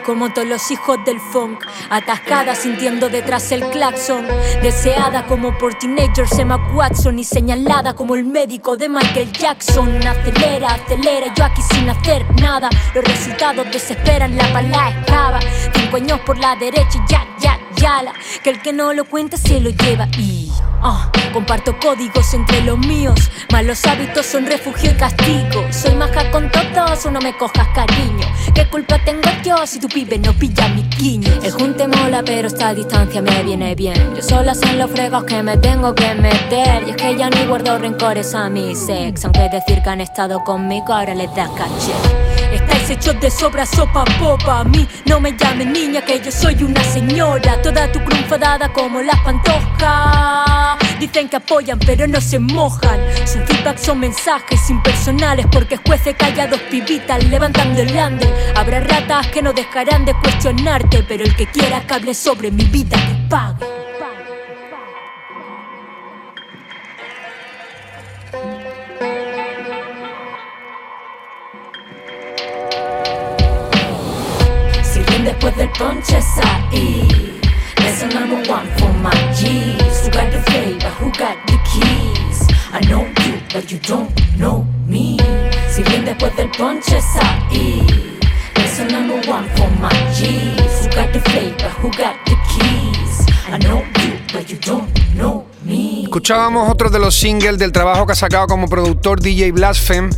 Como 0.04 0.30
todos 0.34 0.46
los 0.46 0.70
hijos 0.70 0.98
del 1.06 1.18
funk. 1.18 1.64
Atascada 1.88 2.54
sintiendo 2.54 3.08
detrás 3.08 3.50
el 3.52 3.64
claxon. 3.70 4.26
Deseada 4.62 5.26
como 5.26 5.56
por 5.56 5.72
teenagers 5.78 6.38
Emma 6.38 6.56
Watson. 6.74 7.18
Y 7.18 7.24
señalada 7.24 7.94
como 7.94 8.16
el 8.16 8.24
médico 8.26 8.76
de 8.76 8.90
Michael 8.90 9.32
Jackson. 9.32 9.96
Acelera, 10.06 10.74
acelera, 10.74 11.32
yo 11.34 11.44
aquí 11.44 11.62
sin 11.70 11.88
hacer 11.88 12.26
nada. 12.38 12.68
Los 12.94 13.02
resultados 13.04 13.66
desesperan, 13.72 14.36
la 14.36 14.46
bala 14.52 14.90
escava. 14.90 15.40
Cinco 15.74 15.96
años 15.96 16.20
por 16.20 16.36
la 16.38 16.54
derecha 16.56 16.98
y 17.06 17.10
ya, 17.10 17.26
ya, 17.40 17.58
ya. 17.76 18.02
la- 18.02 18.12
Que 18.42 18.50
el 18.50 18.60
que 18.60 18.74
no 18.74 18.92
lo 18.92 19.06
cuenta 19.06 19.38
se 19.38 19.58
lo 19.58 19.70
lleva 19.70 20.06
y. 20.18 20.35
Ah, 20.82 21.10
comparto 21.32 21.76
códigos 21.78 22.32
entre 22.34 22.60
los 22.62 22.78
míos, 22.78 23.30
malos 23.50 23.84
hábitos 23.86 24.26
son 24.26 24.46
refugio 24.46 24.90
y 24.90 24.94
castigo. 24.94 25.64
Soy 25.70 25.94
maja 25.94 26.30
con 26.30 26.50
todos 26.50 26.66
no 27.10 27.20
me 27.20 27.36
cojas 27.36 27.68
cariño. 27.74 28.26
¿Qué 28.54 28.68
culpa 28.68 28.98
tengo 29.04 29.28
yo 29.44 29.66
si 29.66 29.78
tu 29.78 29.88
pibe 29.88 30.18
no 30.18 30.32
pilla 30.32 30.68
mi 30.68 30.82
guiño? 30.82 31.30
El 31.42 31.52
junte 31.52 31.86
mola, 31.86 32.22
pero 32.24 32.48
esta 32.48 32.74
distancia 32.74 33.20
me 33.20 33.42
viene 33.42 33.74
bien. 33.74 34.14
Yo 34.14 34.22
sola 34.22 34.54
sé 34.54 34.66
en 34.70 34.78
los 34.78 34.90
fregos 34.90 35.24
que 35.24 35.42
me 35.42 35.56
tengo 35.58 35.94
que 35.94 36.14
meter. 36.14 36.84
Y 36.86 36.90
es 36.90 36.96
que 36.96 37.16
ya 37.16 37.28
ni 37.28 37.44
guardo 37.44 37.78
rencores 37.78 38.34
a 38.34 38.48
mi 38.48 38.74
sex. 38.74 39.24
Aunque 39.24 39.48
decir 39.50 39.82
que 39.82 39.90
han 39.90 40.00
estado 40.00 40.42
conmigo 40.42 40.92
ahora 40.92 41.14
les 41.14 41.32
da 41.34 41.48
caché. 41.54 42.35
Estáis 42.68 42.90
hechos 42.90 43.20
de 43.20 43.30
sobra, 43.30 43.64
sopa, 43.64 44.04
popa. 44.18 44.60
A 44.60 44.64
mí 44.64 44.86
no 45.04 45.20
me 45.20 45.36
llames 45.36 45.66
niña, 45.68 46.02
que 46.02 46.20
yo 46.20 46.32
soy 46.32 46.62
una 46.62 46.82
señora. 46.82 47.60
Toda 47.62 47.90
tu 47.92 48.02
cruz 48.04 48.18
enfadada 48.18 48.72
como 48.72 49.00
las 49.02 49.18
pantojas. 49.20 50.78
Dicen 50.98 51.28
que 51.28 51.36
apoyan, 51.36 51.78
pero 51.78 52.06
no 52.06 52.20
se 52.20 52.38
mojan. 52.38 53.00
Su 53.24 53.38
feedback 53.40 53.78
son 53.78 54.00
mensajes 54.00 54.68
impersonales, 54.68 55.46
porque 55.52 55.76
jueces 55.76 56.16
callados 56.16 56.60
pibitas 56.70 57.22
levantando 57.24 57.82
el 57.82 57.94
lander. 57.94 58.32
Habrá 58.56 58.80
ratas 58.80 59.28
que 59.28 59.42
no 59.42 59.52
dejarán 59.52 60.04
de 60.04 60.14
cuestionarte, 60.14 61.04
pero 61.04 61.24
el 61.24 61.36
que 61.36 61.46
quiera 61.46 61.86
que 61.86 61.94
hable 61.94 62.14
sobre 62.14 62.50
mi 62.50 62.64
vida 62.64 62.96
que 62.96 63.28
pague. 63.28 63.85
Number 78.08 78.48
one 78.48 78.66
for 78.78 78.92
my 78.94 79.12
G's 79.34 80.06
Who 80.06 80.10
got 80.10 80.32
the 80.32 80.40
who 80.98 81.10
got 81.12 81.36
the 81.46 81.58
keys 81.68 82.48
I 82.72 82.80
know 82.88 83.02
you, 83.02 83.40
but 83.52 83.70
you 83.70 83.78
don't 83.80 84.10
know 84.38 84.66
me. 84.86 85.18
Number 88.90 89.20
one 89.28 89.48
for 89.56 89.70
my 89.78 89.92
G's 90.14 90.86
Who 90.86 90.90
got 90.94 91.12
the 91.12 91.20
who 91.80 91.90
got 91.90 92.16
the 92.24 92.36
keys 92.48 93.26
I 93.48 93.58
know 93.58 93.84
you, 94.00 94.18
but 94.32 94.48
you 94.48 94.58
don't 94.58 94.88
know 95.14 95.44
me. 95.62 96.04
Escuchábamos 96.04 96.70
otro 96.70 96.88
de 96.88 96.98
los 96.98 97.14
singles 97.14 97.58
del 97.58 97.72
trabajo 97.72 98.06
que 98.06 98.12
ha 98.12 98.16
sacado 98.16 98.46
como 98.46 98.66
productor 98.66 99.20
DJ 99.20 99.52
Blaspheme. 99.52 100.08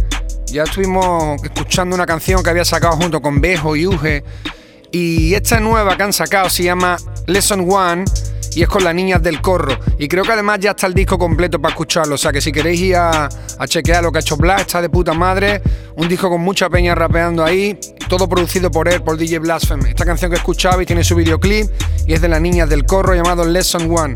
Ya 0.46 0.62
estuvimos 0.62 1.42
escuchando 1.42 1.96
una 1.96 2.06
canción 2.06 2.44
que 2.44 2.50
había 2.50 2.64
sacado 2.64 2.96
junto 2.96 3.20
con 3.20 3.40
Bejo 3.40 3.74
y 3.74 3.88
Uge. 3.88 4.22
Y 4.90 5.34
esta 5.34 5.60
nueva 5.60 5.96
que 5.96 6.02
han 6.02 6.12
sacado 6.12 6.48
se 6.48 6.62
llama 6.62 6.96
Lesson 7.26 7.66
One 7.70 8.04
y 8.54 8.62
es 8.62 8.68
con 8.68 8.82
las 8.82 8.94
niñas 8.94 9.22
del 9.22 9.40
corro. 9.40 9.78
Y 9.98 10.08
creo 10.08 10.24
que 10.24 10.32
además 10.32 10.58
ya 10.60 10.70
está 10.70 10.86
el 10.86 10.94
disco 10.94 11.18
completo 11.18 11.60
para 11.60 11.72
escucharlo. 11.72 12.14
O 12.14 12.18
sea 12.18 12.32
que 12.32 12.40
si 12.40 12.50
queréis 12.50 12.80
ir 12.80 12.96
a, 12.96 13.28
chequear 13.66 14.02
lo 14.02 14.10
que 14.10 14.18
ha 14.18 14.20
hecho 14.20 14.36
Blas, 14.36 14.62
está 14.62 14.80
de 14.80 14.88
puta 14.88 15.12
madre. 15.12 15.62
Un 15.96 16.08
disco 16.08 16.28
con 16.28 16.40
mucha 16.40 16.68
peña 16.68 16.94
rapeando 16.94 17.44
ahí. 17.44 17.78
Todo 18.08 18.28
producido 18.28 18.70
por 18.70 18.88
él, 18.88 19.02
por 19.02 19.16
DJ 19.16 19.38
Blaspheme. 19.40 19.90
Esta 19.90 20.04
canción 20.04 20.30
que 20.30 20.38
escuchabais 20.38 20.86
tiene 20.86 21.04
su 21.04 21.14
videoclip 21.14 21.68
y 22.06 22.14
es 22.14 22.20
de 22.20 22.28
las 22.28 22.40
niñas 22.40 22.68
del 22.68 22.84
corro 22.84 23.14
llamado 23.14 23.44
Lesson 23.44 23.94
One. 23.94 24.14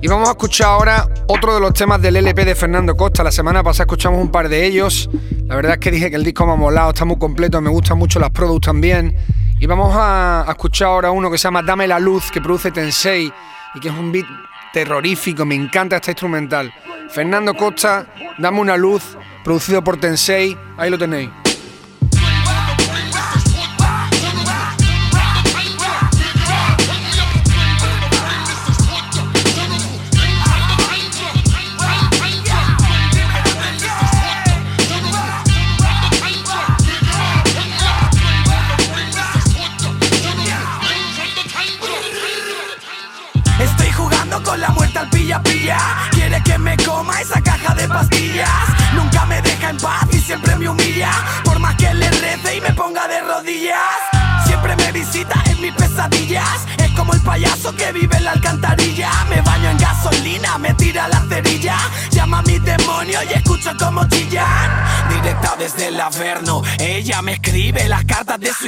Y 0.00 0.06
vamos 0.06 0.28
a 0.28 0.32
escuchar 0.32 0.68
ahora 0.68 1.08
otro 1.26 1.54
de 1.54 1.60
los 1.60 1.74
temas 1.74 2.00
del 2.00 2.16
LP 2.16 2.44
de 2.44 2.54
Fernando 2.54 2.96
Costa. 2.96 3.24
La 3.24 3.32
semana 3.32 3.62
pasada 3.64 3.84
escuchamos 3.84 4.20
un 4.20 4.30
par 4.30 4.48
de 4.48 4.64
ellos. 4.64 5.10
La 5.46 5.56
verdad 5.56 5.74
es 5.74 5.78
que 5.78 5.90
dije 5.90 6.08
que 6.08 6.16
el 6.16 6.24
disco 6.24 6.46
me 6.46 6.52
ha 6.52 6.56
molado, 6.56 6.90
está 6.90 7.04
muy 7.04 7.18
completo, 7.18 7.60
me 7.60 7.70
gustan 7.70 7.98
mucho 7.98 8.20
las 8.20 8.30
products 8.30 8.66
también. 8.66 9.14
Y 9.60 9.66
vamos 9.66 9.92
a, 9.96 10.44
escuchar 10.48 10.88
ahora 10.88 11.10
uno 11.10 11.30
que 11.30 11.36
se 11.36 11.44
llama 11.44 11.62
Dame 11.62 11.88
la 11.88 11.98
Luz, 11.98 12.30
que 12.30 12.40
produce 12.40 12.70
Tensei 12.70 13.32
y 13.74 13.80
que 13.80 13.88
es 13.88 13.94
un 13.94 14.12
beat 14.12 14.26
terrorífico, 14.72 15.44
me 15.44 15.56
encanta 15.56 15.96
este 15.96 16.12
instrumental. 16.12 16.72
Fernando 17.10 17.54
Costa, 17.54 18.06
Dame 18.38 18.60
una 18.60 18.76
Luz, 18.76 19.16
producido 19.42 19.82
por 19.82 19.98
Tensei, 19.98 20.56
ahí 20.76 20.90
lo 20.90 20.98
tenéis. 20.98 21.30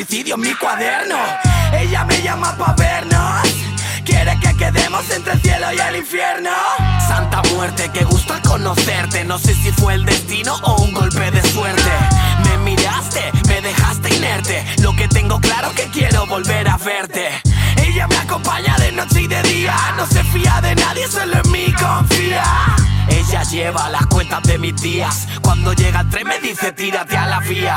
Suicidio 0.01 0.37
en 0.37 0.41
mi 0.41 0.55
cuaderno. 0.55 1.19
Ella 1.79 2.05
me 2.05 2.23
llama 2.23 2.57
pa' 2.57 2.75
vernos. 2.79 3.43
Quiere 4.03 4.39
que 4.41 4.57
quedemos 4.57 5.11
entre 5.11 5.35
el 5.35 5.43
cielo 5.43 5.67
y 5.75 5.79
el 5.79 5.97
infierno. 5.97 6.51
Santa 7.07 7.43
muerte, 7.55 7.91
qué 7.93 8.05
gusto 8.05 8.33
al 8.33 8.41
conocerte. 8.41 9.25
No 9.25 9.39
sé 9.39 9.55
si 9.55 9.71
fue 9.73 9.95
el 9.95 10.07
destino 10.07 10.57
o 10.63 10.81
un 10.83 10.95
golpe 10.95 11.31
de 11.31 11.43
suerte. 11.51 11.91
Me 12.45 12.57
miraste, 12.59 13.31
me 13.47 13.61
dejaste 13.61 14.15
inerte. 14.17 14.65
Lo 14.79 14.97
que 14.97 15.07
tengo 15.07 15.39
claro 15.39 15.71
que 15.75 15.85
quiero 15.91 16.27
volver 16.27 16.67
a 16.69 16.79
verte. 16.79 17.29
Ella 17.77 18.07
me 18.09 18.17
acompaña 18.17 18.77
de 18.79 18.93
noche 18.93 19.23
y 19.23 19.27
de 19.27 19.43
día. 19.43 19.77
No 19.99 20.07
se 20.07 20.25
fía 20.25 20.61
de 20.63 20.77
nadie, 20.77 21.09
solo 21.09 21.41
en 21.45 21.53
mí 21.53 21.75
confía. 21.75 22.80
Ella 23.11 23.43
lleva 23.45 23.89
las 23.91 24.07
cuentas 24.07 24.43
de 24.45 24.59
mis 24.59 24.81
días. 24.81 25.29
Cuando 25.43 25.73
llega 25.73 26.01
el 26.01 26.09
tren 26.09 26.27
me 26.27 26.39
dice 26.41 26.73
tírate 26.73 27.17
a 27.17 27.27
la 27.27 27.41
vía. 27.41 27.77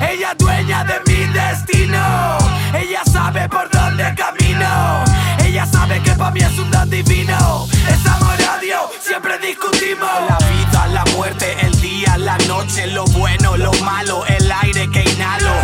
Ella 0.00 0.32
es 0.32 0.38
dueña 0.38 0.84
de 0.84 1.00
mi 1.06 1.24
destino. 1.32 2.38
Ella 2.74 3.02
sabe 3.04 3.48
por 3.48 3.70
dónde 3.70 4.14
camino. 4.14 5.04
Ella 5.44 5.66
sabe 5.66 6.00
que 6.02 6.12
para 6.12 6.30
mí 6.30 6.40
es 6.40 6.58
un 6.58 6.70
don 6.70 6.90
divino. 6.90 7.66
Es 7.88 8.06
amor 8.06 8.36
odio, 8.58 8.78
siempre 9.00 9.38
discutimos. 9.38 10.10
La 10.28 10.38
vida, 10.38 10.86
la 10.88 11.04
muerte, 11.16 11.56
el 11.60 11.80
día, 11.80 12.18
la 12.18 12.36
noche, 12.48 12.86
lo 12.88 13.04
bueno, 13.06 13.56
lo 13.56 13.72
malo, 13.84 14.24
el 14.26 14.50
aire 14.50 14.90
que 14.90 15.02
inhalo. 15.02 15.54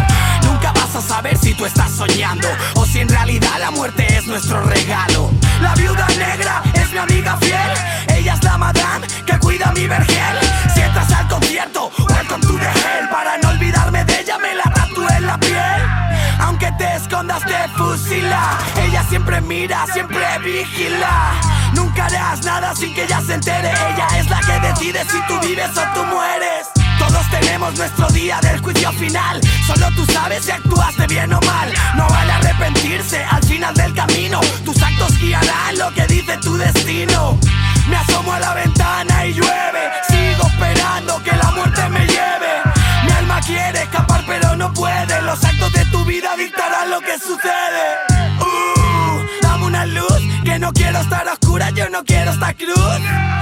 Nunca 0.43 0.73
vas 0.73 0.95
a 0.95 1.00
saber 1.00 1.37
si 1.38 1.55
tú 1.55 1.65
estás 1.67 1.91
soñando 1.91 2.49
o 2.75 2.85
si 2.85 3.00
en 3.00 3.09
realidad 3.09 3.59
la 3.59 3.71
muerte 3.71 4.07
es 4.17 4.27
nuestro 4.27 4.62
regalo. 4.62 5.31
mira, 19.49 19.87
siempre 19.93 20.21
vigila. 20.45 21.33
Nunca 21.73 22.07
harás 22.07 22.45
nada 22.45 22.75
sin 22.76 22.95
que 22.95 23.05
ella 23.05 23.21
se 23.26 23.35
entere. 23.35 23.71
Ella 23.71 24.07
es 24.19 24.28
la 24.31 24.40
que 24.40 24.61
decide 24.69 25.05
si 25.05 25.21
tú 25.26 25.40
vives 25.40 25.71
o 25.76 25.83
tú 25.95 26.05
mueres. 26.05 26.69
Todos 26.99 27.31
tenemos 27.31 27.76
nuestro 27.76 28.09
día 28.09 28.38
del 28.43 28.61
juicio 28.61 28.93
final. 28.93 29.40
Solo 29.67 29.88
tú 29.97 30.05
sabes 30.12 30.45
si 30.45 30.50
actuaste 30.50 31.07
bien 31.07 31.33
o 31.33 31.40
mal. 31.40 31.73
No 31.97 32.07
vale 32.09 32.33
arrepentirse 32.33 33.25
al 33.25 33.43
final 33.45 33.75
del 33.75 33.95
camino. 33.95 34.40
Tus 34.64 34.81
actos 34.83 35.19
guiarán 35.19 35.78
lo 35.78 35.93
que 35.95 36.07
dice 36.07 36.37
tu 36.38 36.57
destino. 36.57 37.38
Me 37.88 37.97
asomo 37.97 38.33
a 38.35 38.40
la 38.40 38.55
ventana 38.55 39.26
y 39.26 39.33
llueve. 39.33 39.90
Sigo 40.09 40.47
esperando 40.47 41.23
que 41.23 41.33
la 41.33 41.50
muerte 41.52 41.88
me 41.88 42.07
lleve. 42.07 42.52
Mi 43.05 43.12
alma 43.12 43.40
quiere 43.40 43.83
escapar, 43.83 44.25
pero 44.26 44.57
no 44.57 44.73
puede. 44.75 45.23
Los 45.23 45.43
actos 45.43 45.73
de 45.73 45.85
tu 45.87 46.05
vida 46.05 46.37
dictarán 46.37 46.90
lo 46.90 47.00
que 47.00 47.19
sucede. 47.19 48.08
Que 50.45 50.59
no 50.59 50.73
quiero 50.73 51.00
estar 51.00 51.26
oscura, 51.28 51.71
yo 51.71 51.88
no 51.88 52.04
quiero 52.04 52.30
estar 52.33 52.54
cruz. 52.57 53.38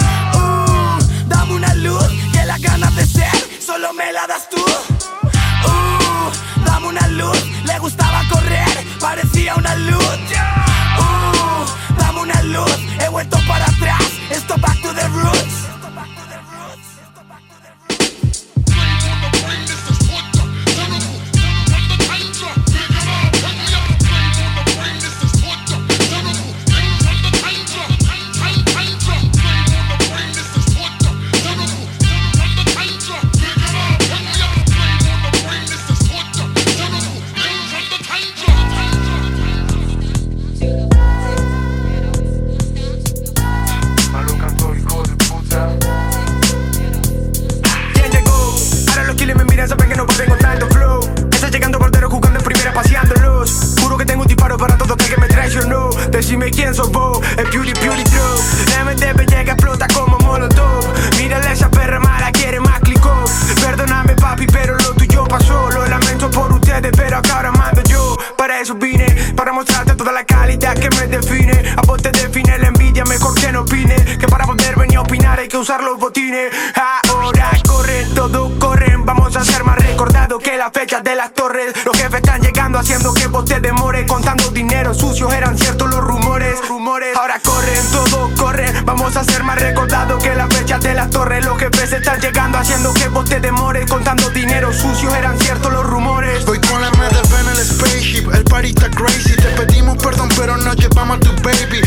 A 89.16 89.24
ser 89.24 89.44
más 89.44 89.58
recordados 89.58 90.22
que 90.22 90.34
las 90.34 90.52
fechas 90.54 90.80
de 90.82 90.92
las 90.92 91.08
torres. 91.10 91.44
Los 91.44 91.58
jefes 91.58 91.92
están 91.92 92.20
llegando 92.20 92.58
haciendo 92.58 92.92
que 92.92 93.08
vos 93.08 93.24
te 93.24 93.40
demores 93.40 93.90
Contando 93.90 94.28
dinero. 94.30 94.72
Sucios 94.72 95.14
eran 95.14 95.38
ciertos 95.38 95.72
los 95.72 95.84
rumores. 95.84 96.44
Voy 96.44 96.60
con 96.60 96.80
la 96.80 96.90
MDB 96.90 97.40
en 97.40 97.48
el 97.48 97.56
spaceship 97.56 98.34
El 98.34 98.44
party 98.44 98.68
está 98.68 98.90
crazy. 98.90 99.34
Te 99.36 99.48
pedimos 99.64 99.96
perdón 100.02 100.28
pero 100.36 100.56
no 100.58 100.74
llevamos 100.74 101.16
a 101.16 101.20
tu 101.20 101.30
baby 101.42 101.80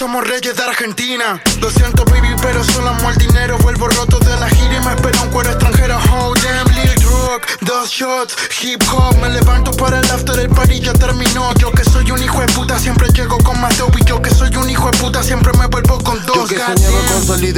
somos 0.00 0.26
reyes 0.26 0.56
de 0.56 0.62
Argentina. 0.62 1.42
Lo 1.60 1.68
siento 1.68 2.06
baby 2.06 2.34
pero 2.40 2.64
solo 2.64 2.88
amo 2.88 3.10
el 3.10 3.16
dinero. 3.16 3.58
Vuelvo 3.58 3.86
roto 3.86 4.18
de 4.20 4.34
la 4.40 4.48
gira 4.48 4.78
y 4.78 4.82
me 4.82 4.94
espera 4.94 5.20
un 5.20 5.28
cuero 5.28 5.50
extranjero. 5.50 5.98
Oh 6.10 6.32
damn 6.42 6.66
Lil 6.74 6.94
Drug, 6.94 7.42
dos 7.60 7.90
shots, 7.90 8.34
hip 8.62 8.82
hop. 8.90 9.14
Me 9.20 9.28
levanto 9.28 9.72
para 9.72 9.98
el 9.98 10.10
after, 10.10 10.38
el 10.38 10.48
party 10.48 10.80
ya 10.80 10.94
terminó. 10.94 11.52
Yo 11.56 11.70
que 11.70 11.84
soy 11.84 12.10
un 12.12 12.22
hijo 12.22 12.40
de 12.40 12.46
puta 12.46 12.78
siempre 12.78 13.08
llego 13.12 13.36
con 13.44 13.60
más 13.60 13.76
dope. 13.76 13.98
Y 14.00 14.04
yo 14.06 14.22
que 14.22 14.30
soy 14.30 14.56
un 14.56 14.70
hijo 14.70 14.90
de 14.90 14.96
puta 14.96 15.22
siempre 15.22 15.52
me 15.58 15.59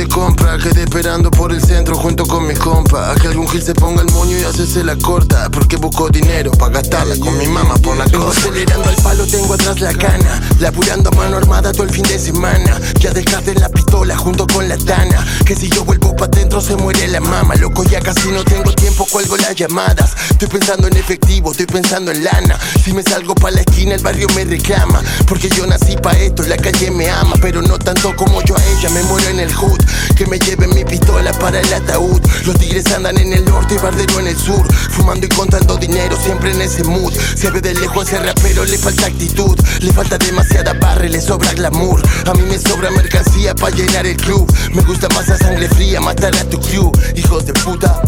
de 0.02 0.08
compra 0.08 0.58
Quedé 0.58 0.82
esperando 0.82 1.30
por 1.30 1.52
el 1.52 1.62
centro 1.62 1.96
junto 1.96 2.24
con 2.24 2.46
mis 2.46 2.58
compas. 2.58 3.16
A 3.16 3.20
que 3.20 3.28
algún 3.28 3.48
gil 3.48 3.62
se 3.62 3.74
ponga 3.74 4.02
el 4.02 4.12
moño 4.12 4.36
y 4.38 4.42
hacerse 4.42 4.84
la 4.84 4.96
corta 4.96 5.48
Porque 5.50 5.76
busco 5.76 6.08
dinero 6.08 6.50
para 6.52 6.74
gastarla 6.74 7.16
con 7.18 7.36
mi 7.38 7.46
mamá 7.46 7.74
por 7.76 7.96
la 7.96 8.04
cosa 8.04 8.38
acelerando 8.38 8.88
al 8.88 8.96
palo, 8.96 9.26
tengo 9.26 9.54
atrás 9.54 9.80
la 9.80 9.92
cana 9.92 10.40
Laburando 10.60 11.10
a 11.10 11.16
mano 11.16 11.36
armada 11.36 11.72
todo 11.72 11.84
el 11.84 11.90
fin 11.90 12.04
de 12.04 12.18
semana. 12.18 12.80
Ya 13.00 13.10
dejaste 13.10 13.54
la 13.54 13.68
pistola 13.68 14.16
junto 14.16 14.46
con 14.46 14.68
la 14.68 14.76
tana 14.76 15.24
Que 15.44 15.54
si 15.54 15.68
yo 15.68 15.84
vuelvo 15.84 16.14
pa' 16.16 16.28
dentro 16.28 16.60
se 16.60 16.76
muere 16.76 17.06
la 17.08 17.20
mama. 17.20 17.54
Loco, 17.56 17.84
ya 17.84 18.00
casi 18.00 18.28
no 18.28 18.44
tengo 18.44 18.72
tiempo, 18.72 19.06
cuelgo 19.10 19.36
las 19.36 19.54
llamadas. 19.54 20.14
Estoy 20.30 20.48
pensando 20.48 20.88
en 20.88 20.96
efectivo, 20.96 21.52
estoy 21.52 21.66
pensando 21.66 22.10
en 22.10 22.24
lana. 22.24 22.58
Si 22.84 22.92
me 22.92 23.02
salgo 23.02 23.34
pa' 23.34 23.50
la 23.50 23.60
esquina 23.60 23.94
el 23.94 24.02
barrio 24.02 24.26
me 24.34 24.44
reclama 24.44 25.02
Porque 25.26 25.48
yo 25.48 25.66
nací 25.66 25.96
pa' 25.96 26.12
esto, 26.12 26.42
la 26.44 26.56
calle 26.56 26.90
me 26.90 27.10
ama 27.10 27.34
Pero 27.40 27.62
no 27.62 27.78
tanto 27.78 28.14
como 28.16 28.42
yo 28.42 28.56
a 28.56 28.64
ella, 28.66 28.88
me 28.90 29.02
muero 29.04 29.28
en 29.28 29.40
el 29.40 29.52
hood 29.52 29.80
Que 30.16 30.26
me 30.26 30.38
lleven 30.38 30.74
mi 30.74 30.85
pistola 30.85 31.33
para 31.35 31.61
el 31.61 31.72
ataúd. 31.72 32.20
Los 32.44 32.59
tigres 32.59 32.87
andan 32.92 33.18
en 33.18 33.33
el 33.33 33.44
norte 33.44 33.74
y 33.74 33.78
Bardero 33.78 34.20
en 34.20 34.28
el 34.28 34.37
sur. 34.37 34.66
Fumando 34.90 35.26
y 35.26 35.28
contando 35.28 35.76
dinero, 35.76 36.16
siempre 36.22 36.52
en 36.52 36.61
ese 36.61 36.85
mood. 36.85 37.12
Se 37.12 37.50
ve 37.50 37.61
de 37.61 37.74
lejos 37.74 38.09
ese 38.09 38.18
rapero, 38.18 38.64
le 38.64 38.78
falta 38.78 39.07
actitud. 39.07 39.59
Le 39.81 39.92
falta 39.92 40.18
demasiada 40.18 40.72
barra 40.74 41.07
y 41.07 41.11
le 41.11 41.20
sobra 41.20 41.52
glamour. 41.52 42.02
A 42.26 42.35
mí 42.35 42.42
me 42.42 42.59
sobra 42.59 42.90
mercancía 42.90 43.55
pa' 43.55 43.70
llenar 43.70 44.07
el 44.07 44.16
club. 44.16 44.50
Me 44.74 44.83
gusta 44.83 45.09
más 45.11 45.28
a 45.28 45.38
sangre 45.38 45.68
fría, 45.68 46.00
matar 46.00 46.35
a 46.37 46.44
tu 46.44 46.59
crew. 46.61 46.92
Hijos 47.16 47.46
de 47.46 47.52
puta 47.55 48.00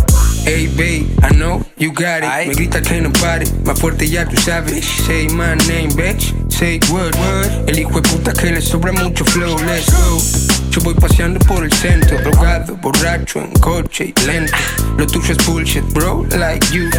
Hey 0.44 0.66
babe, 0.76 1.08
I 1.22 1.34
know 1.34 1.64
you 1.78 1.90
got 1.90 2.22
it. 2.22 2.46
Me 2.46 2.54
grita 2.54 2.82
que 2.82 3.00
no 3.00 3.10
pare, 3.12 3.46
más 3.64 3.80
fuerte 3.80 4.06
ya 4.06 4.26
tú 4.26 4.36
sabes. 4.36 4.84
Say 5.06 5.26
my 5.28 5.54
name, 5.66 5.88
bitch. 5.96 6.34
Say 6.52 6.80
word, 6.92 7.16
word. 7.16 7.66
El 7.66 7.78
hijo 7.78 7.98
de 7.98 8.08
puta 8.10 8.34
que 8.34 8.52
le 8.52 8.60
sobra 8.60 8.92
mucho 8.92 9.24
flow, 9.24 9.56
let's 9.64 9.90
go. 9.90 10.18
Yo 10.70 10.82
voy 10.82 10.92
paseando 10.92 11.40
por 11.46 11.64
el 11.64 11.72
centro, 11.72 12.18
drogado, 12.20 12.76
borracho, 12.76 13.40
en 13.40 13.52
coche 13.52 14.12
y 14.14 14.26
lento. 14.26 14.52
Lo 14.98 15.06
tuyo 15.06 15.32
es 15.32 15.46
bullshit, 15.46 15.84
bro, 15.94 16.26
like 16.36 16.66
you. 16.74 16.90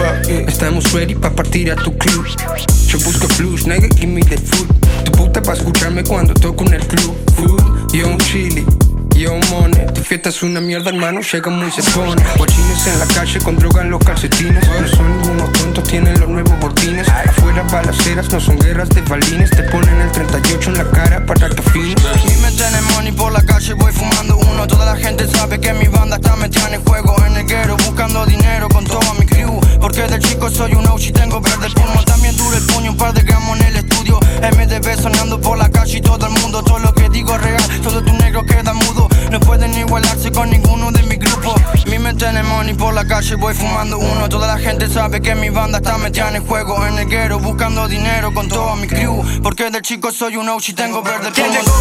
Estamos 0.47 0.91
ready 0.91 1.13
pa' 1.13 1.29
partir 1.29 1.71
a 1.71 1.75
tu 1.75 1.95
club. 1.99 2.25
Yo 2.87 2.97
busco 2.97 3.27
flus, 3.27 3.67
nigga, 3.67 3.87
give 3.95 4.07
me 4.07 4.21
the 4.21 4.37
food. 4.37 4.67
Tu 5.03 5.11
puta 5.11 5.39
pa' 5.43 5.53
escucharme 5.53 6.03
cuando 6.03 6.33
toco 6.33 6.65
en 6.65 6.73
el 6.73 6.87
club. 6.87 7.15
Food, 7.35 7.93
yo 7.93 8.07
un 8.07 8.17
chili. 8.17 8.65
Yo 9.15 9.33
money, 9.49 9.85
tu 9.93 10.01
fiesta 10.01 10.27
es 10.27 10.43
una 10.43 10.59
mierda 10.59 10.89
hermano, 10.89 11.21
llega 11.21 11.49
muy 11.49 11.71
se 11.71 11.81
pone 11.91 12.21
Guachines 12.37 12.87
en 12.87 12.99
la 12.99 13.05
calle 13.07 13.39
con 13.39 13.55
droga 13.55 13.81
en 13.81 13.89
los 13.89 14.03
calcetines. 14.03 14.67
No 14.67 14.87
son 14.89 15.17
ningunos 15.17 15.51
tontos, 15.53 15.83
tienen 15.85 16.19
los 16.19 16.27
nuevos 16.27 16.59
botines 16.59 17.07
Afuera 17.07 17.63
balaceras, 17.63 18.29
no 18.31 18.41
son 18.41 18.59
guerras 18.59 18.89
de 18.89 19.01
balines. 19.01 19.51
Te 19.51 19.63
ponen 19.63 20.01
el 20.01 20.11
38 20.11 20.69
en 20.69 20.77
la 20.77 20.91
cara 20.91 21.25
para 21.25 21.49
que 21.49 21.59
afines. 21.59 22.03
Y 22.25 22.41
me 22.41 22.51
tienen 22.51 22.83
money 22.93 23.13
por 23.13 23.31
la 23.31 23.41
calle, 23.41 23.73
voy 23.73 23.93
fumando 23.93 24.37
uno. 24.37 24.67
Toda 24.67 24.85
la 24.85 24.97
gente 24.97 25.27
sabe 25.27 25.59
que 25.59 25.73
mi 25.73 25.87
voy 43.35 43.53
fumando 43.53 43.97
uno. 43.97 44.29
Toda 44.29 44.47
la 44.47 44.57
gente 44.57 44.87
sabe 44.89 45.21
que 45.21 45.35
mi 45.35 45.49
banda 45.49 45.77
está 45.77 45.97
metida 45.97 46.29
en 46.29 46.37
el 46.37 46.41
juego. 46.41 46.85
En 46.85 46.97
el 46.97 47.07
guero, 47.07 47.39
buscando 47.39 47.87
dinero 47.87 48.33
con 48.33 48.47
toda 48.47 48.75
mi 48.75 48.87
crew. 48.87 49.23
Porque 49.41 49.69
del 49.69 49.81
chico 49.81 50.11
soy 50.11 50.37
un 50.37 50.49
OG, 50.49 50.75
tengo 50.75 51.01
verde 51.01 51.31
¿Quién 51.33 51.51
llegó? 51.51 51.71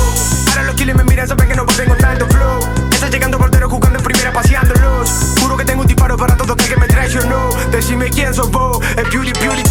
Ahora 0.51 0.63
los 0.65 0.75
killers 0.75 0.97
me 0.97 1.05
miran, 1.05 1.29
saben 1.29 1.49
que 1.49 1.55
no 1.55 1.67
pueden 1.67 1.89
con 1.89 1.99
tanto 1.99 2.27
flow. 2.27 2.61
Está 2.93 3.09
llegando 3.09 3.39
portero 3.39 3.69
jugando 3.69 3.99
en 3.99 4.05
primera, 4.05 4.33
paseándolos. 4.33 5.11
Juro 5.41 5.57
que 5.57 5.65
tengo 5.65 5.83
un 5.83 5.87
disparo 5.87 6.17
para 6.17 6.37
todo 6.37 6.57
que 6.57 6.77
me 6.77 6.87
traicionó. 6.87 7.49
Decime 7.71 8.11
quién 8.11 8.33
sos 8.33 8.51
vos, 8.51 8.79
el 8.97 9.05
beauty, 9.11 9.33
beauty 9.41 9.63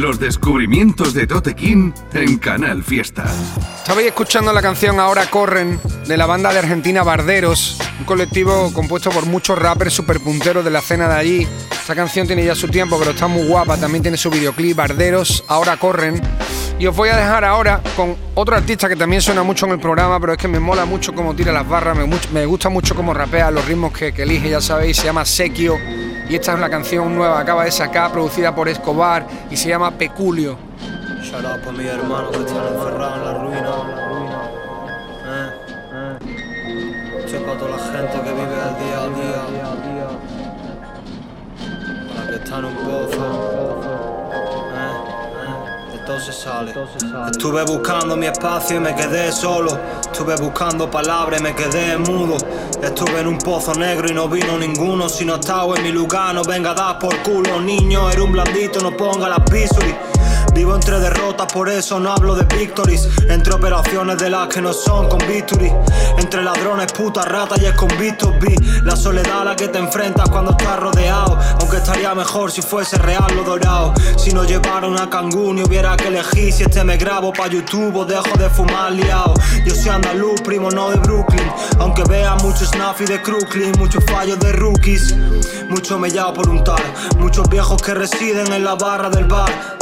Los 0.00 0.18
descubrimientos 0.18 1.12
de 1.12 1.26
Tote 1.26 1.54
King 1.54 1.92
en 2.14 2.38
Canal 2.38 2.82
Fiesta. 2.82 3.26
Estabais 3.76 4.06
escuchando 4.06 4.50
la 4.50 4.62
canción 4.62 4.98
Ahora 4.98 5.26
Corren 5.26 5.78
de 6.06 6.16
la 6.16 6.24
banda 6.24 6.50
de 6.54 6.58
Argentina 6.58 7.02
Barderos, 7.02 7.76
un 7.98 8.06
colectivo 8.06 8.72
compuesto 8.72 9.10
por 9.10 9.26
muchos 9.26 9.58
rappers 9.58 9.92
super 9.92 10.18
punteros 10.18 10.64
de 10.64 10.70
la 10.70 10.78
escena 10.78 11.06
de 11.06 11.14
allí. 11.16 11.48
Esta 11.70 11.94
canción 11.94 12.26
tiene 12.26 12.42
ya 12.42 12.54
su 12.54 12.68
tiempo, 12.68 12.98
pero 12.98 13.10
está 13.10 13.26
muy 13.26 13.46
guapa. 13.46 13.76
También 13.76 14.00
tiene 14.00 14.16
su 14.16 14.30
videoclip 14.30 14.74
Barderos, 14.74 15.44
Ahora 15.48 15.76
Corren. 15.76 16.18
Y 16.78 16.86
os 16.86 16.96
voy 16.96 17.10
a 17.10 17.16
dejar 17.16 17.44
ahora 17.44 17.82
con 17.94 18.16
otro 18.36 18.56
artista 18.56 18.88
que 18.88 18.96
también 18.96 19.20
suena 19.20 19.42
mucho 19.42 19.66
en 19.66 19.72
el 19.72 19.80
programa, 19.80 20.18
pero 20.18 20.32
es 20.32 20.38
que 20.38 20.48
me 20.48 20.60
mola 20.60 20.86
mucho 20.86 21.12
cómo 21.12 21.36
tira 21.36 21.52
las 21.52 21.68
barras, 21.68 21.98
me, 22.32 22.46
gusta 22.46 22.70
mucho 22.70 22.94
cómo 22.94 23.12
rapea, 23.12 23.50
los 23.50 23.66
ritmos 23.66 23.92
que, 23.92 24.14
que 24.14 24.22
elige, 24.22 24.48
ya 24.48 24.62
sabéis, 24.62 24.96
se 24.96 25.04
llama 25.04 25.26
Sequio 25.26 25.76
y 26.30 26.36
esta 26.36 26.52
es 26.52 26.58
una 26.58 26.70
canción 26.70 27.12
nueva, 27.16 27.40
acaba 27.40 27.64
de 27.64 27.72
sacar, 27.72 28.12
producida 28.12 28.54
por 28.54 28.68
Escobar 28.68 29.26
y 29.50 29.56
se 29.56 29.68
llama 29.68 29.90
Peculio. 29.90 30.56
Shout 31.22 31.44
out 31.44 31.60
para 31.60 31.72
mi 31.72 31.84
hermano 31.84 32.30
que 32.30 32.38
están 32.38 32.68
encerrados 32.68 33.18
en 33.18 33.24
la 33.24 33.34
ruina. 33.34 33.74
Eh, 35.26 35.50
eh. 35.92 37.26
Checa 37.28 37.50
a 37.50 37.58
toda 37.58 37.70
la 37.72 37.78
gente 37.78 38.12
que 38.22 38.30
vive 38.30 38.44
el 38.44 38.76
día 38.78 38.98
a 39.00 39.74
día. 39.88 40.08
Para 42.14 42.26
que 42.30 42.36
están 42.36 42.64
un 42.64 42.76
pozo 42.76 43.80
se 46.18 46.32
sale. 46.32 46.74
Estuve 47.30 47.64
buscando 47.64 48.16
mi 48.16 48.26
espacio 48.26 48.76
y 48.76 48.80
me 48.80 48.94
quedé 48.94 49.30
solo. 49.30 49.78
Estuve 50.00 50.34
buscando 50.36 50.90
palabras 50.90 51.40
y 51.40 51.42
me 51.42 51.54
quedé 51.54 51.96
mudo. 51.98 52.36
Estuve 52.82 53.20
en 53.20 53.26
un 53.26 53.38
pozo 53.38 53.74
negro 53.74 54.08
y 54.08 54.14
no 54.14 54.28
vino 54.28 54.56
ninguno. 54.56 55.08
Si 55.08 55.24
no 55.24 55.34
estaba 55.34 55.76
en 55.76 55.82
mi 55.82 55.92
lugar, 55.92 56.34
no 56.34 56.42
venga 56.42 56.70
a 56.70 56.74
dar 56.74 56.98
por 56.98 57.16
culo. 57.18 57.60
Niño, 57.60 58.10
era 58.10 58.22
un 58.22 58.32
blandito, 58.32 58.80
no 58.80 58.96
ponga 58.96 59.28
la 59.28 59.44
pisuri. 59.44 59.94
Vivo 60.54 60.74
entre 60.74 60.98
derrotas, 60.98 61.52
por 61.52 61.68
eso 61.68 62.00
no 62.00 62.10
hablo 62.10 62.34
de 62.34 62.44
victories. 62.56 63.08
Entre 63.28 63.52
operaciones 63.52 64.18
de 64.18 64.30
las 64.30 64.48
que 64.48 64.60
no 64.60 64.72
son 64.72 65.08
con 65.08 65.18
victory. 65.28 65.70
Entre 66.18 66.42
ladrones, 66.42 66.92
putas, 66.92 67.26
ratas 67.26 67.60
y 67.60 67.66
esconvistos 67.66 68.32
vi 68.40 68.56
la 68.82 68.96
soledad 68.96 69.42
a 69.42 69.44
la 69.44 69.56
que 69.56 69.68
te 69.68 69.78
enfrentas 69.78 70.28
cuando 70.30 70.52
estás 70.52 70.78
rodeado. 70.80 71.38
Aunque 71.60 71.76
estaría 71.76 72.14
mejor 72.14 72.50
si 72.50 72.62
fuese 72.62 72.96
real 72.98 73.26
lo 73.36 73.44
dorado. 73.44 73.92
Si 74.16 74.32
no 74.32 74.44
llevara 74.44 74.88
una 74.88 75.08
cangú 75.08 75.54
y 75.54 75.62
hubiera 75.62 75.96
que 75.96 76.08
elegir 76.08 76.52
si 76.52 76.62
este 76.62 76.82
me 76.82 76.96
grabo 76.96 77.32
pa' 77.32 77.46
YouTube 77.46 77.96
o 77.96 78.04
dejo 78.04 78.36
de 78.38 78.48
fumar 78.50 78.92
liado. 78.92 79.34
Yo 79.64 79.74
soy 79.74 79.90
andaluz, 79.90 80.40
primo, 80.40 80.70
no 80.70 80.90
de 80.90 80.96
Aunque 82.00 82.16
vea 82.16 82.34
mucho 82.36 82.64
snaffy 82.64 83.04
de 83.04 83.20
Crooklyn, 83.20 83.72
muchos 83.78 84.02
fallos 84.04 84.38
de 84.40 84.52
rookies. 84.52 85.14
Mucho 85.68 85.98
mellado 85.98 86.32
por 86.32 86.48
un 86.48 86.64
tal, 86.64 86.80
muchos 87.18 87.46
viejos 87.50 87.82
que 87.82 87.92
residen 87.92 88.50
en 88.54 88.64
la 88.64 88.74
barra 88.74 89.10
del 89.10 89.26
bar. 89.26 89.76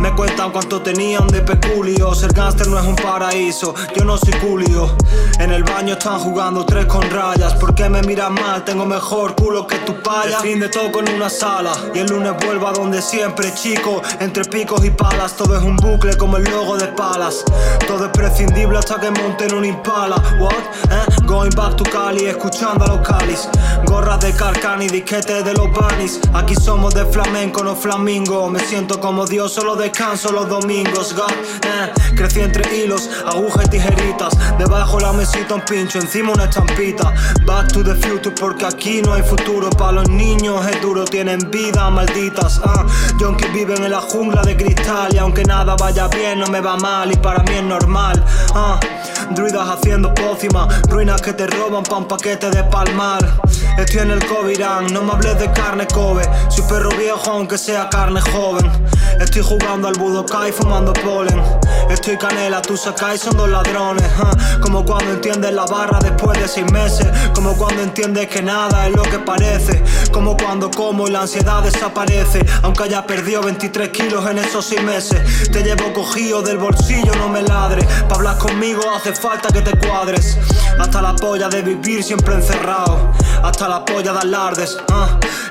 Me 0.00 0.12
cuentan 0.14 0.52
cuánto 0.52 0.82
tenían 0.82 1.26
de 1.28 1.40
peculio. 1.40 2.14
Ser 2.14 2.32
gangster 2.32 2.68
no 2.68 2.78
es 2.78 2.86
un 2.86 2.96
paraíso, 2.96 3.74
yo 3.94 4.04
no 4.04 4.16
soy 4.16 4.32
culio. 4.34 4.94
En 5.38 5.52
el 5.52 5.64
baño 5.64 5.94
están 5.94 6.18
jugando 6.18 6.64
tres 6.64 6.86
con 6.86 7.02
rayas. 7.10 7.54
¿Por 7.54 7.74
qué 7.74 7.88
me 7.88 8.02
miras 8.02 8.30
mal? 8.30 8.64
Tengo 8.64 8.84
mejor 8.84 9.34
culo 9.34 9.66
que 9.66 9.76
tu 9.78 10.00
paya. 10.02 10.38
El 10.38 10.42
fin 10.42 10.60
de 10.60 10.68
todo 10.68 11.00
en 11.00 11.14
una 11.14 11.28
sala. 11.30 11.72
Y 11.94 11.98
el 11.98 12.08
lunes 12.08 12.32
vuelvo 12.44 12.68
a 12.68 12.72
donde 12.72 13.00
siempre, 13.02 13.52
chico. 13.54 14.02
Entre 14.20 14.44
picos 14.44 14.84
y 14.84 14.90
palas, 14.90 15.36
todo 15.36 15.56
es 15.56 15.62
un 15.62 15.76
bucle 15.76 16.16
como 16.16 16.36
el 16.36 16.44
logo 16.44 16.76
de 16.76 16.88
palas. 16.88 17.44
Todo 17.86 18.06
es 18.06 18.10
prescindible 18.12 18.78
hasta 18.78 18.98
que 19.00 19.10
monten 19.10 19.54
un 19.54 19.64
impala. 19.64 20.16
What? 20.40 20.52
Eh? 20.90 21.24
Going 21.26 21.50
back 21.54 21.76
to 21.76 21.84
Cali, 21.84 22.26
escuchando 22.26 22.84
a 22.84 22.88
los 22.88 23.06
calis. 23.06 23.48
Gorras 23.86 24.20
de 24.20 24.32
carcani, 24.32 24.88
disquetes 24.88 25.44
de 25.44 25.52
los 25.52 25.70
banis. 25.72 26.20
Aquí 26.34 26.54
somos 26.54 26.94
de 26.94 27.04
flamenco, 27.06 27.62
no 27.62 27.74
flamingo. 27.74 28.48
Me 28.48 28.60
siento 28.60 29.00
como 29.00 29.26
Dios, 29.26 29.52
solo 29.52 29.76
de 29.76 29.85
descanso 29.86 30.32
los 30.32 30.48
domingos, 30.48 31.14
God, 31.14 31.30
eh. 31.30 31.92
Crecí 32.16 32.40
entre 32.40 32.64
hilos, 32.74 33.08
agujas 33.24 33.66
y 33.66 33.70
tijeritas. 33.70 34.36
Debajo 34.58 34.98
la 34.98 35.12
mesita 35.12 35.54
un 35.54 35.60
pincho, 35.60 35.98
encima 35.98 36.32
una 36.32 36.44
estampita. 36.44 37.14
Back 37.44 37.72
to 37.72 37.84
the 37.84 37.94
future, 37.94 38.34
porque 38.34 38.66
aquí 38.66 39.02
no 39.02 39.12
hay 39.12 39.22
futuro. 39.22 39.70
Para 39.70 39.92
los 39.92 40.08
niños 40.08 40.66
es 40.66 40.80
duro, 40.80 41.04
tienen 41.04 41.50
vida, 41.50 41.88
malditas. 41.90 42.58
Uh. 42.58 42.86
Junkies 43.18 43.52
viven 43.52 43.84
en 43.84 43.90
la 43.92 44.00
jungla 44.00 44.42
de 44.42 44.56
cristal. 44.56 45.14
Y 45.14 45.18
aunque 45.18 45.44
nada 45.44 45.76
vaya 45.76 46.08
bien, 46.08 46.40
no 46.40 46.46
me 46.46 46.60
va 46.60 46.76
mal. 46.76 47.12
Y 47.12 47.16
para 47.16 47.42
mí 47.44 47.54
es 47.54 47.62
normal. 47.62 48.24
Uh. 48.54 49.34
Druidas 49.34 49.68
haciendo 49.68 50.12
pócimas, 50.14 50.82
ruinas 50.88 51.20
que 51.20 51.32
te 51.32 51.46
roban 51.46 51.84
pa' 51.84 51.98
un 51.98 52.08
paquete 52.08 52.50
de 52.50 52.64
palmar. 52.64 53.40
Estoy 53.78 54.00
en 54.00 54.10
el 54.10 54.24
Covirán, 54.26 54.92
no 54.92 55.02
me 55.02 55.12
hables 55.12 55.38
de 55.38 55.52
carne 55.52 55.86
Kobe. 55.86 56.24
Soy 56.48 56.64
perro 56.68 56.90
viejo 56.96 57.30
aunque 57.30 57.58
sea 57.58 57.88
carne 57.88 58.20
joven. 58.20 58.70
Estoy 59.20 59.42
jugando 59.42 59.88
al 59.88 59.94
Budokai 59.94 60.52
fumando 60.52 60.92
polen. 60.92 61.42
Estoy 61.88 62.18
canela, 62.18 62.60
tú 62.60 62.76
sacáis 62.76 63.22
son 63.22 63.36
dos 63.36 63.48
ladrones. 63.48 64.04
Como 64.60 64.84
cuando 64.84 65.12
entiendes 65.12 65.52
la 65.52 65.64
barra 65.64 65.98
después 66.00 66.38
de 66.38 66.46
seis 66.48 66.70
meses. 66.70 67.06
Como 67.34 67.56
cuando 67.56 67.82
entiendes 67.82 68.28
que 68.28 68.42
nada 68.42 68.86
es 68.86 68.94
lo 68.94 69.02
que 69.02 69.18
parece. 69.18 69.82
Como 70.12 70.36
cuando 70.36 70.70
como 70.70 71.08
y 71.08 71.10
la 71.10 71.22
ansiedad 71.22 71.62
desaparece. 71.62 72.44
Aunque 72.62 72.84
haya 72.84 73.06
perdido 73.06 73.42
23 73.42 73.88
kilos 73.88 74.28
en 74.28 74.38
esos 74.38 74.66
seis 74.66 74.82
meses. 74.82 75.50
Te 75.50 75.62
llevo 75.62 75.92
cogido 75.94 76.42
del 76.42 76.58
bolsillo, 76.58 77.12
no 77.16 77.28
me 77.28 77.42
ladres. 77.42 77.86
Pa' 78.08 78.16
hablar 78.16 78.36
conmigo 78.36 78.82
hace 78.94 79.14
falta 79.14 79.48
que 79.48 79.62
te 79.62 79.76
cuadres. 79.86 80.36
Hasta 80.78 81.00
la 81.00 81.16
polla 81.16 81.48
de 81.48 81.62
vivir 81.62 82.02
siempre 82.02 82.34
encerrado. 82.34 83.12
Hasta 83.42 83.66
la 83.66 83.84
polla 83.84 84.12
de 84.12 84.18
alardes. 84.18 84.76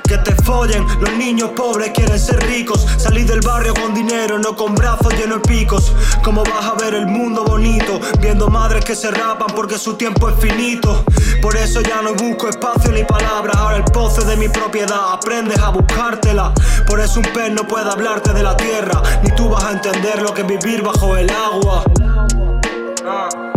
Que 0.08 0.19
te 0.19 0.36
follen, 0.43 0.86
los 0.99 1.13
niños 1.13 1.51
pobres 1.56 1.91
quieren 1.95 2.19
ser 2.19 2.39
ricos. 2.45 2.86
Salir 2.97 3.25
del 3.25 3.41
barrio 3.41 3.55
con 3.63 3.94
dinero, 3.94 4.38
no 4.38 4.54
con 4.54 4.76
brazos 4.76 5.13
llenos 5.13 5.41
de 5.41 5.48
picos. 5.48 5.94
¿Cómo 6.24 6.44
vas 6.44 6.65
a 6.65 6.74
ver 6.74 6.94
el 6.94 7.08
mundo 7.08 7.46
bonito? 7.46 8.02
Viendo 8.20 8.50
madres 8.50 8.84
que 8.84 8.96
se 8.96 9.10
rapan 9.10 9.48
porque 9.56 9.78
su 9.78 9.94
tiempo 9.94 10.30
es 10.30 10.36
finito. 10.39 11.06
Por 11.41 11.56
eso 11.56 11.80
ya 11.82 12.02
no 12.02 12.13
busco 12.15 12.50
espacio 12.50 12.91
ni 12.91 13.04
palabras. 13.06 13.56
Ahora 13.56 13.78
el 13.78 13.86
pozo 13.86 14.24
de 14.24 14.36
mi 14.36 14.50
propiedad, 14.50 15.13
aprendes 15.13 15.58
a 15.60 15.70
buscártela. 15.70 16.54
Por 16.86 17.00
eso 17.00 17.20
un 17.22 17.34
pez 17.34 17.52
no 17.52 17.65
puede 17.65 17.89
hablarte 17.89 18.34
de 18.34 18.44
la 18.44 18.58
tierra. 18.58 19.02
Ni 19.24 19.34
tú 19.36 19.50
vas 19.50 19.63
a 19.63 19.72
entender 19.72 20.22
lo 20.22 20.34
que 20.34 20.41
es 20.41 20.48
vivir 20.48 20.84
bajo 20.84 21.15
el 21.15 21.30
agua. 21.30 21.86
Ah, 23.08 23.55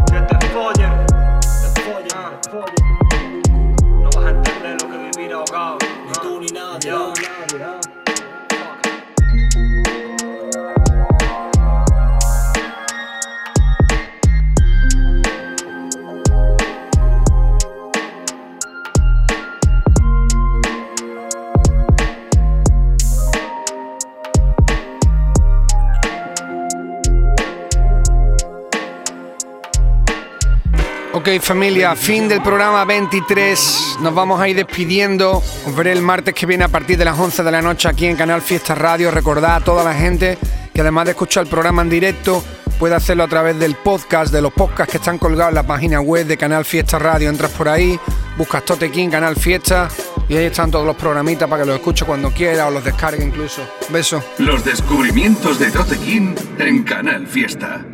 Ok 31.29 31.43
familia, 31.43 31.95
fin 31.95 32.27
del 32.27 32.41
programa 32.41 32.87
23, 32.87 33.99
nos 34.01 34.15
vamos 34.15 34.41
a 34.41 34.49
ir 34.49 34.57
despidiendo, 34.57 35.43
os 35.67 35.77
veré 35.77 35.93
el 35.93 36.01
martes 36.01 36.33
que 36.33 36.47
viene 36.47 36.65
a 36.65 36.69
partir 36.69 36.97
de 36.97 37.05
las 37.05 37.19
11 37.19 37.43
de 37.43 37.51
la 37.51 37.61
noche 37.61 37.87
aquí 37.87 38.07
en 38.07 38.17
Canal 38.17 38.41
Fiesta 38.41 38.75
Radio, 38.75 39.11
recordad 39.11 39.57
a 39.57 39.61
toda 39.61 39.85
la 39.85 39.93
gente 39.93 40.39
que 40.73 40.81
además 40.81 41.05
de 41.05 41.11
escuchar 41.11 41.43
el 41.43 41.51
programa 41.51 41.83
en 41.83 41.91
directo, 41.91 42.43
puede 42.79 42.95
hacerlo 42.95 43.25
a 43.25 43.29
través 43.29 43.59
del 43.59 43.75
podcast, 43.75 44.33
de 44.33 44.41
los 44.41 44.55
podcasts 44.55 44.91
que 44.91 44.97
están 44.97 45.19
colgados 45.19 45.51
en 45.51 45.57
la 45.57 45.67
página 45.67 46.01
web 46.01 46.27
de 46.27 46.39
Canal 46.39 46.65
Fiesta 46.65 46.99
Radio, 46.99 47.29
entras 47.29 47.51
por 47.51 47.69
ahí, 47.69 48.01
buscas 48.39 48.65
Totequín, 48.65 49.11
Canal 49.11 49.37
Fiesta 49.37 49.91
y 50.31 50.37
ahí 50.37 50.47
están 50.47 50.71
todos 50.71 50.87
los 50.87 50.97
programitas 50.97 51.47
para 51.47 51.63
que 51.63 51.67
los 51.67 51.77
escuche 51.77 52.07
cuando 52.07 52.31
quiera 52.31 52.69
o 52.69 52.71
los 52.71 52.83
descargue 52.83 53.23
incluso. 53.23 53.61
Beso. 53.91 54.25
Los 54.39 54.65
descubrimientos 54.65 55.59
de 55.59 55.71
Totequín 55.73 56.35
en 56.59 56.85
Canal 56.85 57.27
Fiesta. 57.27 57.85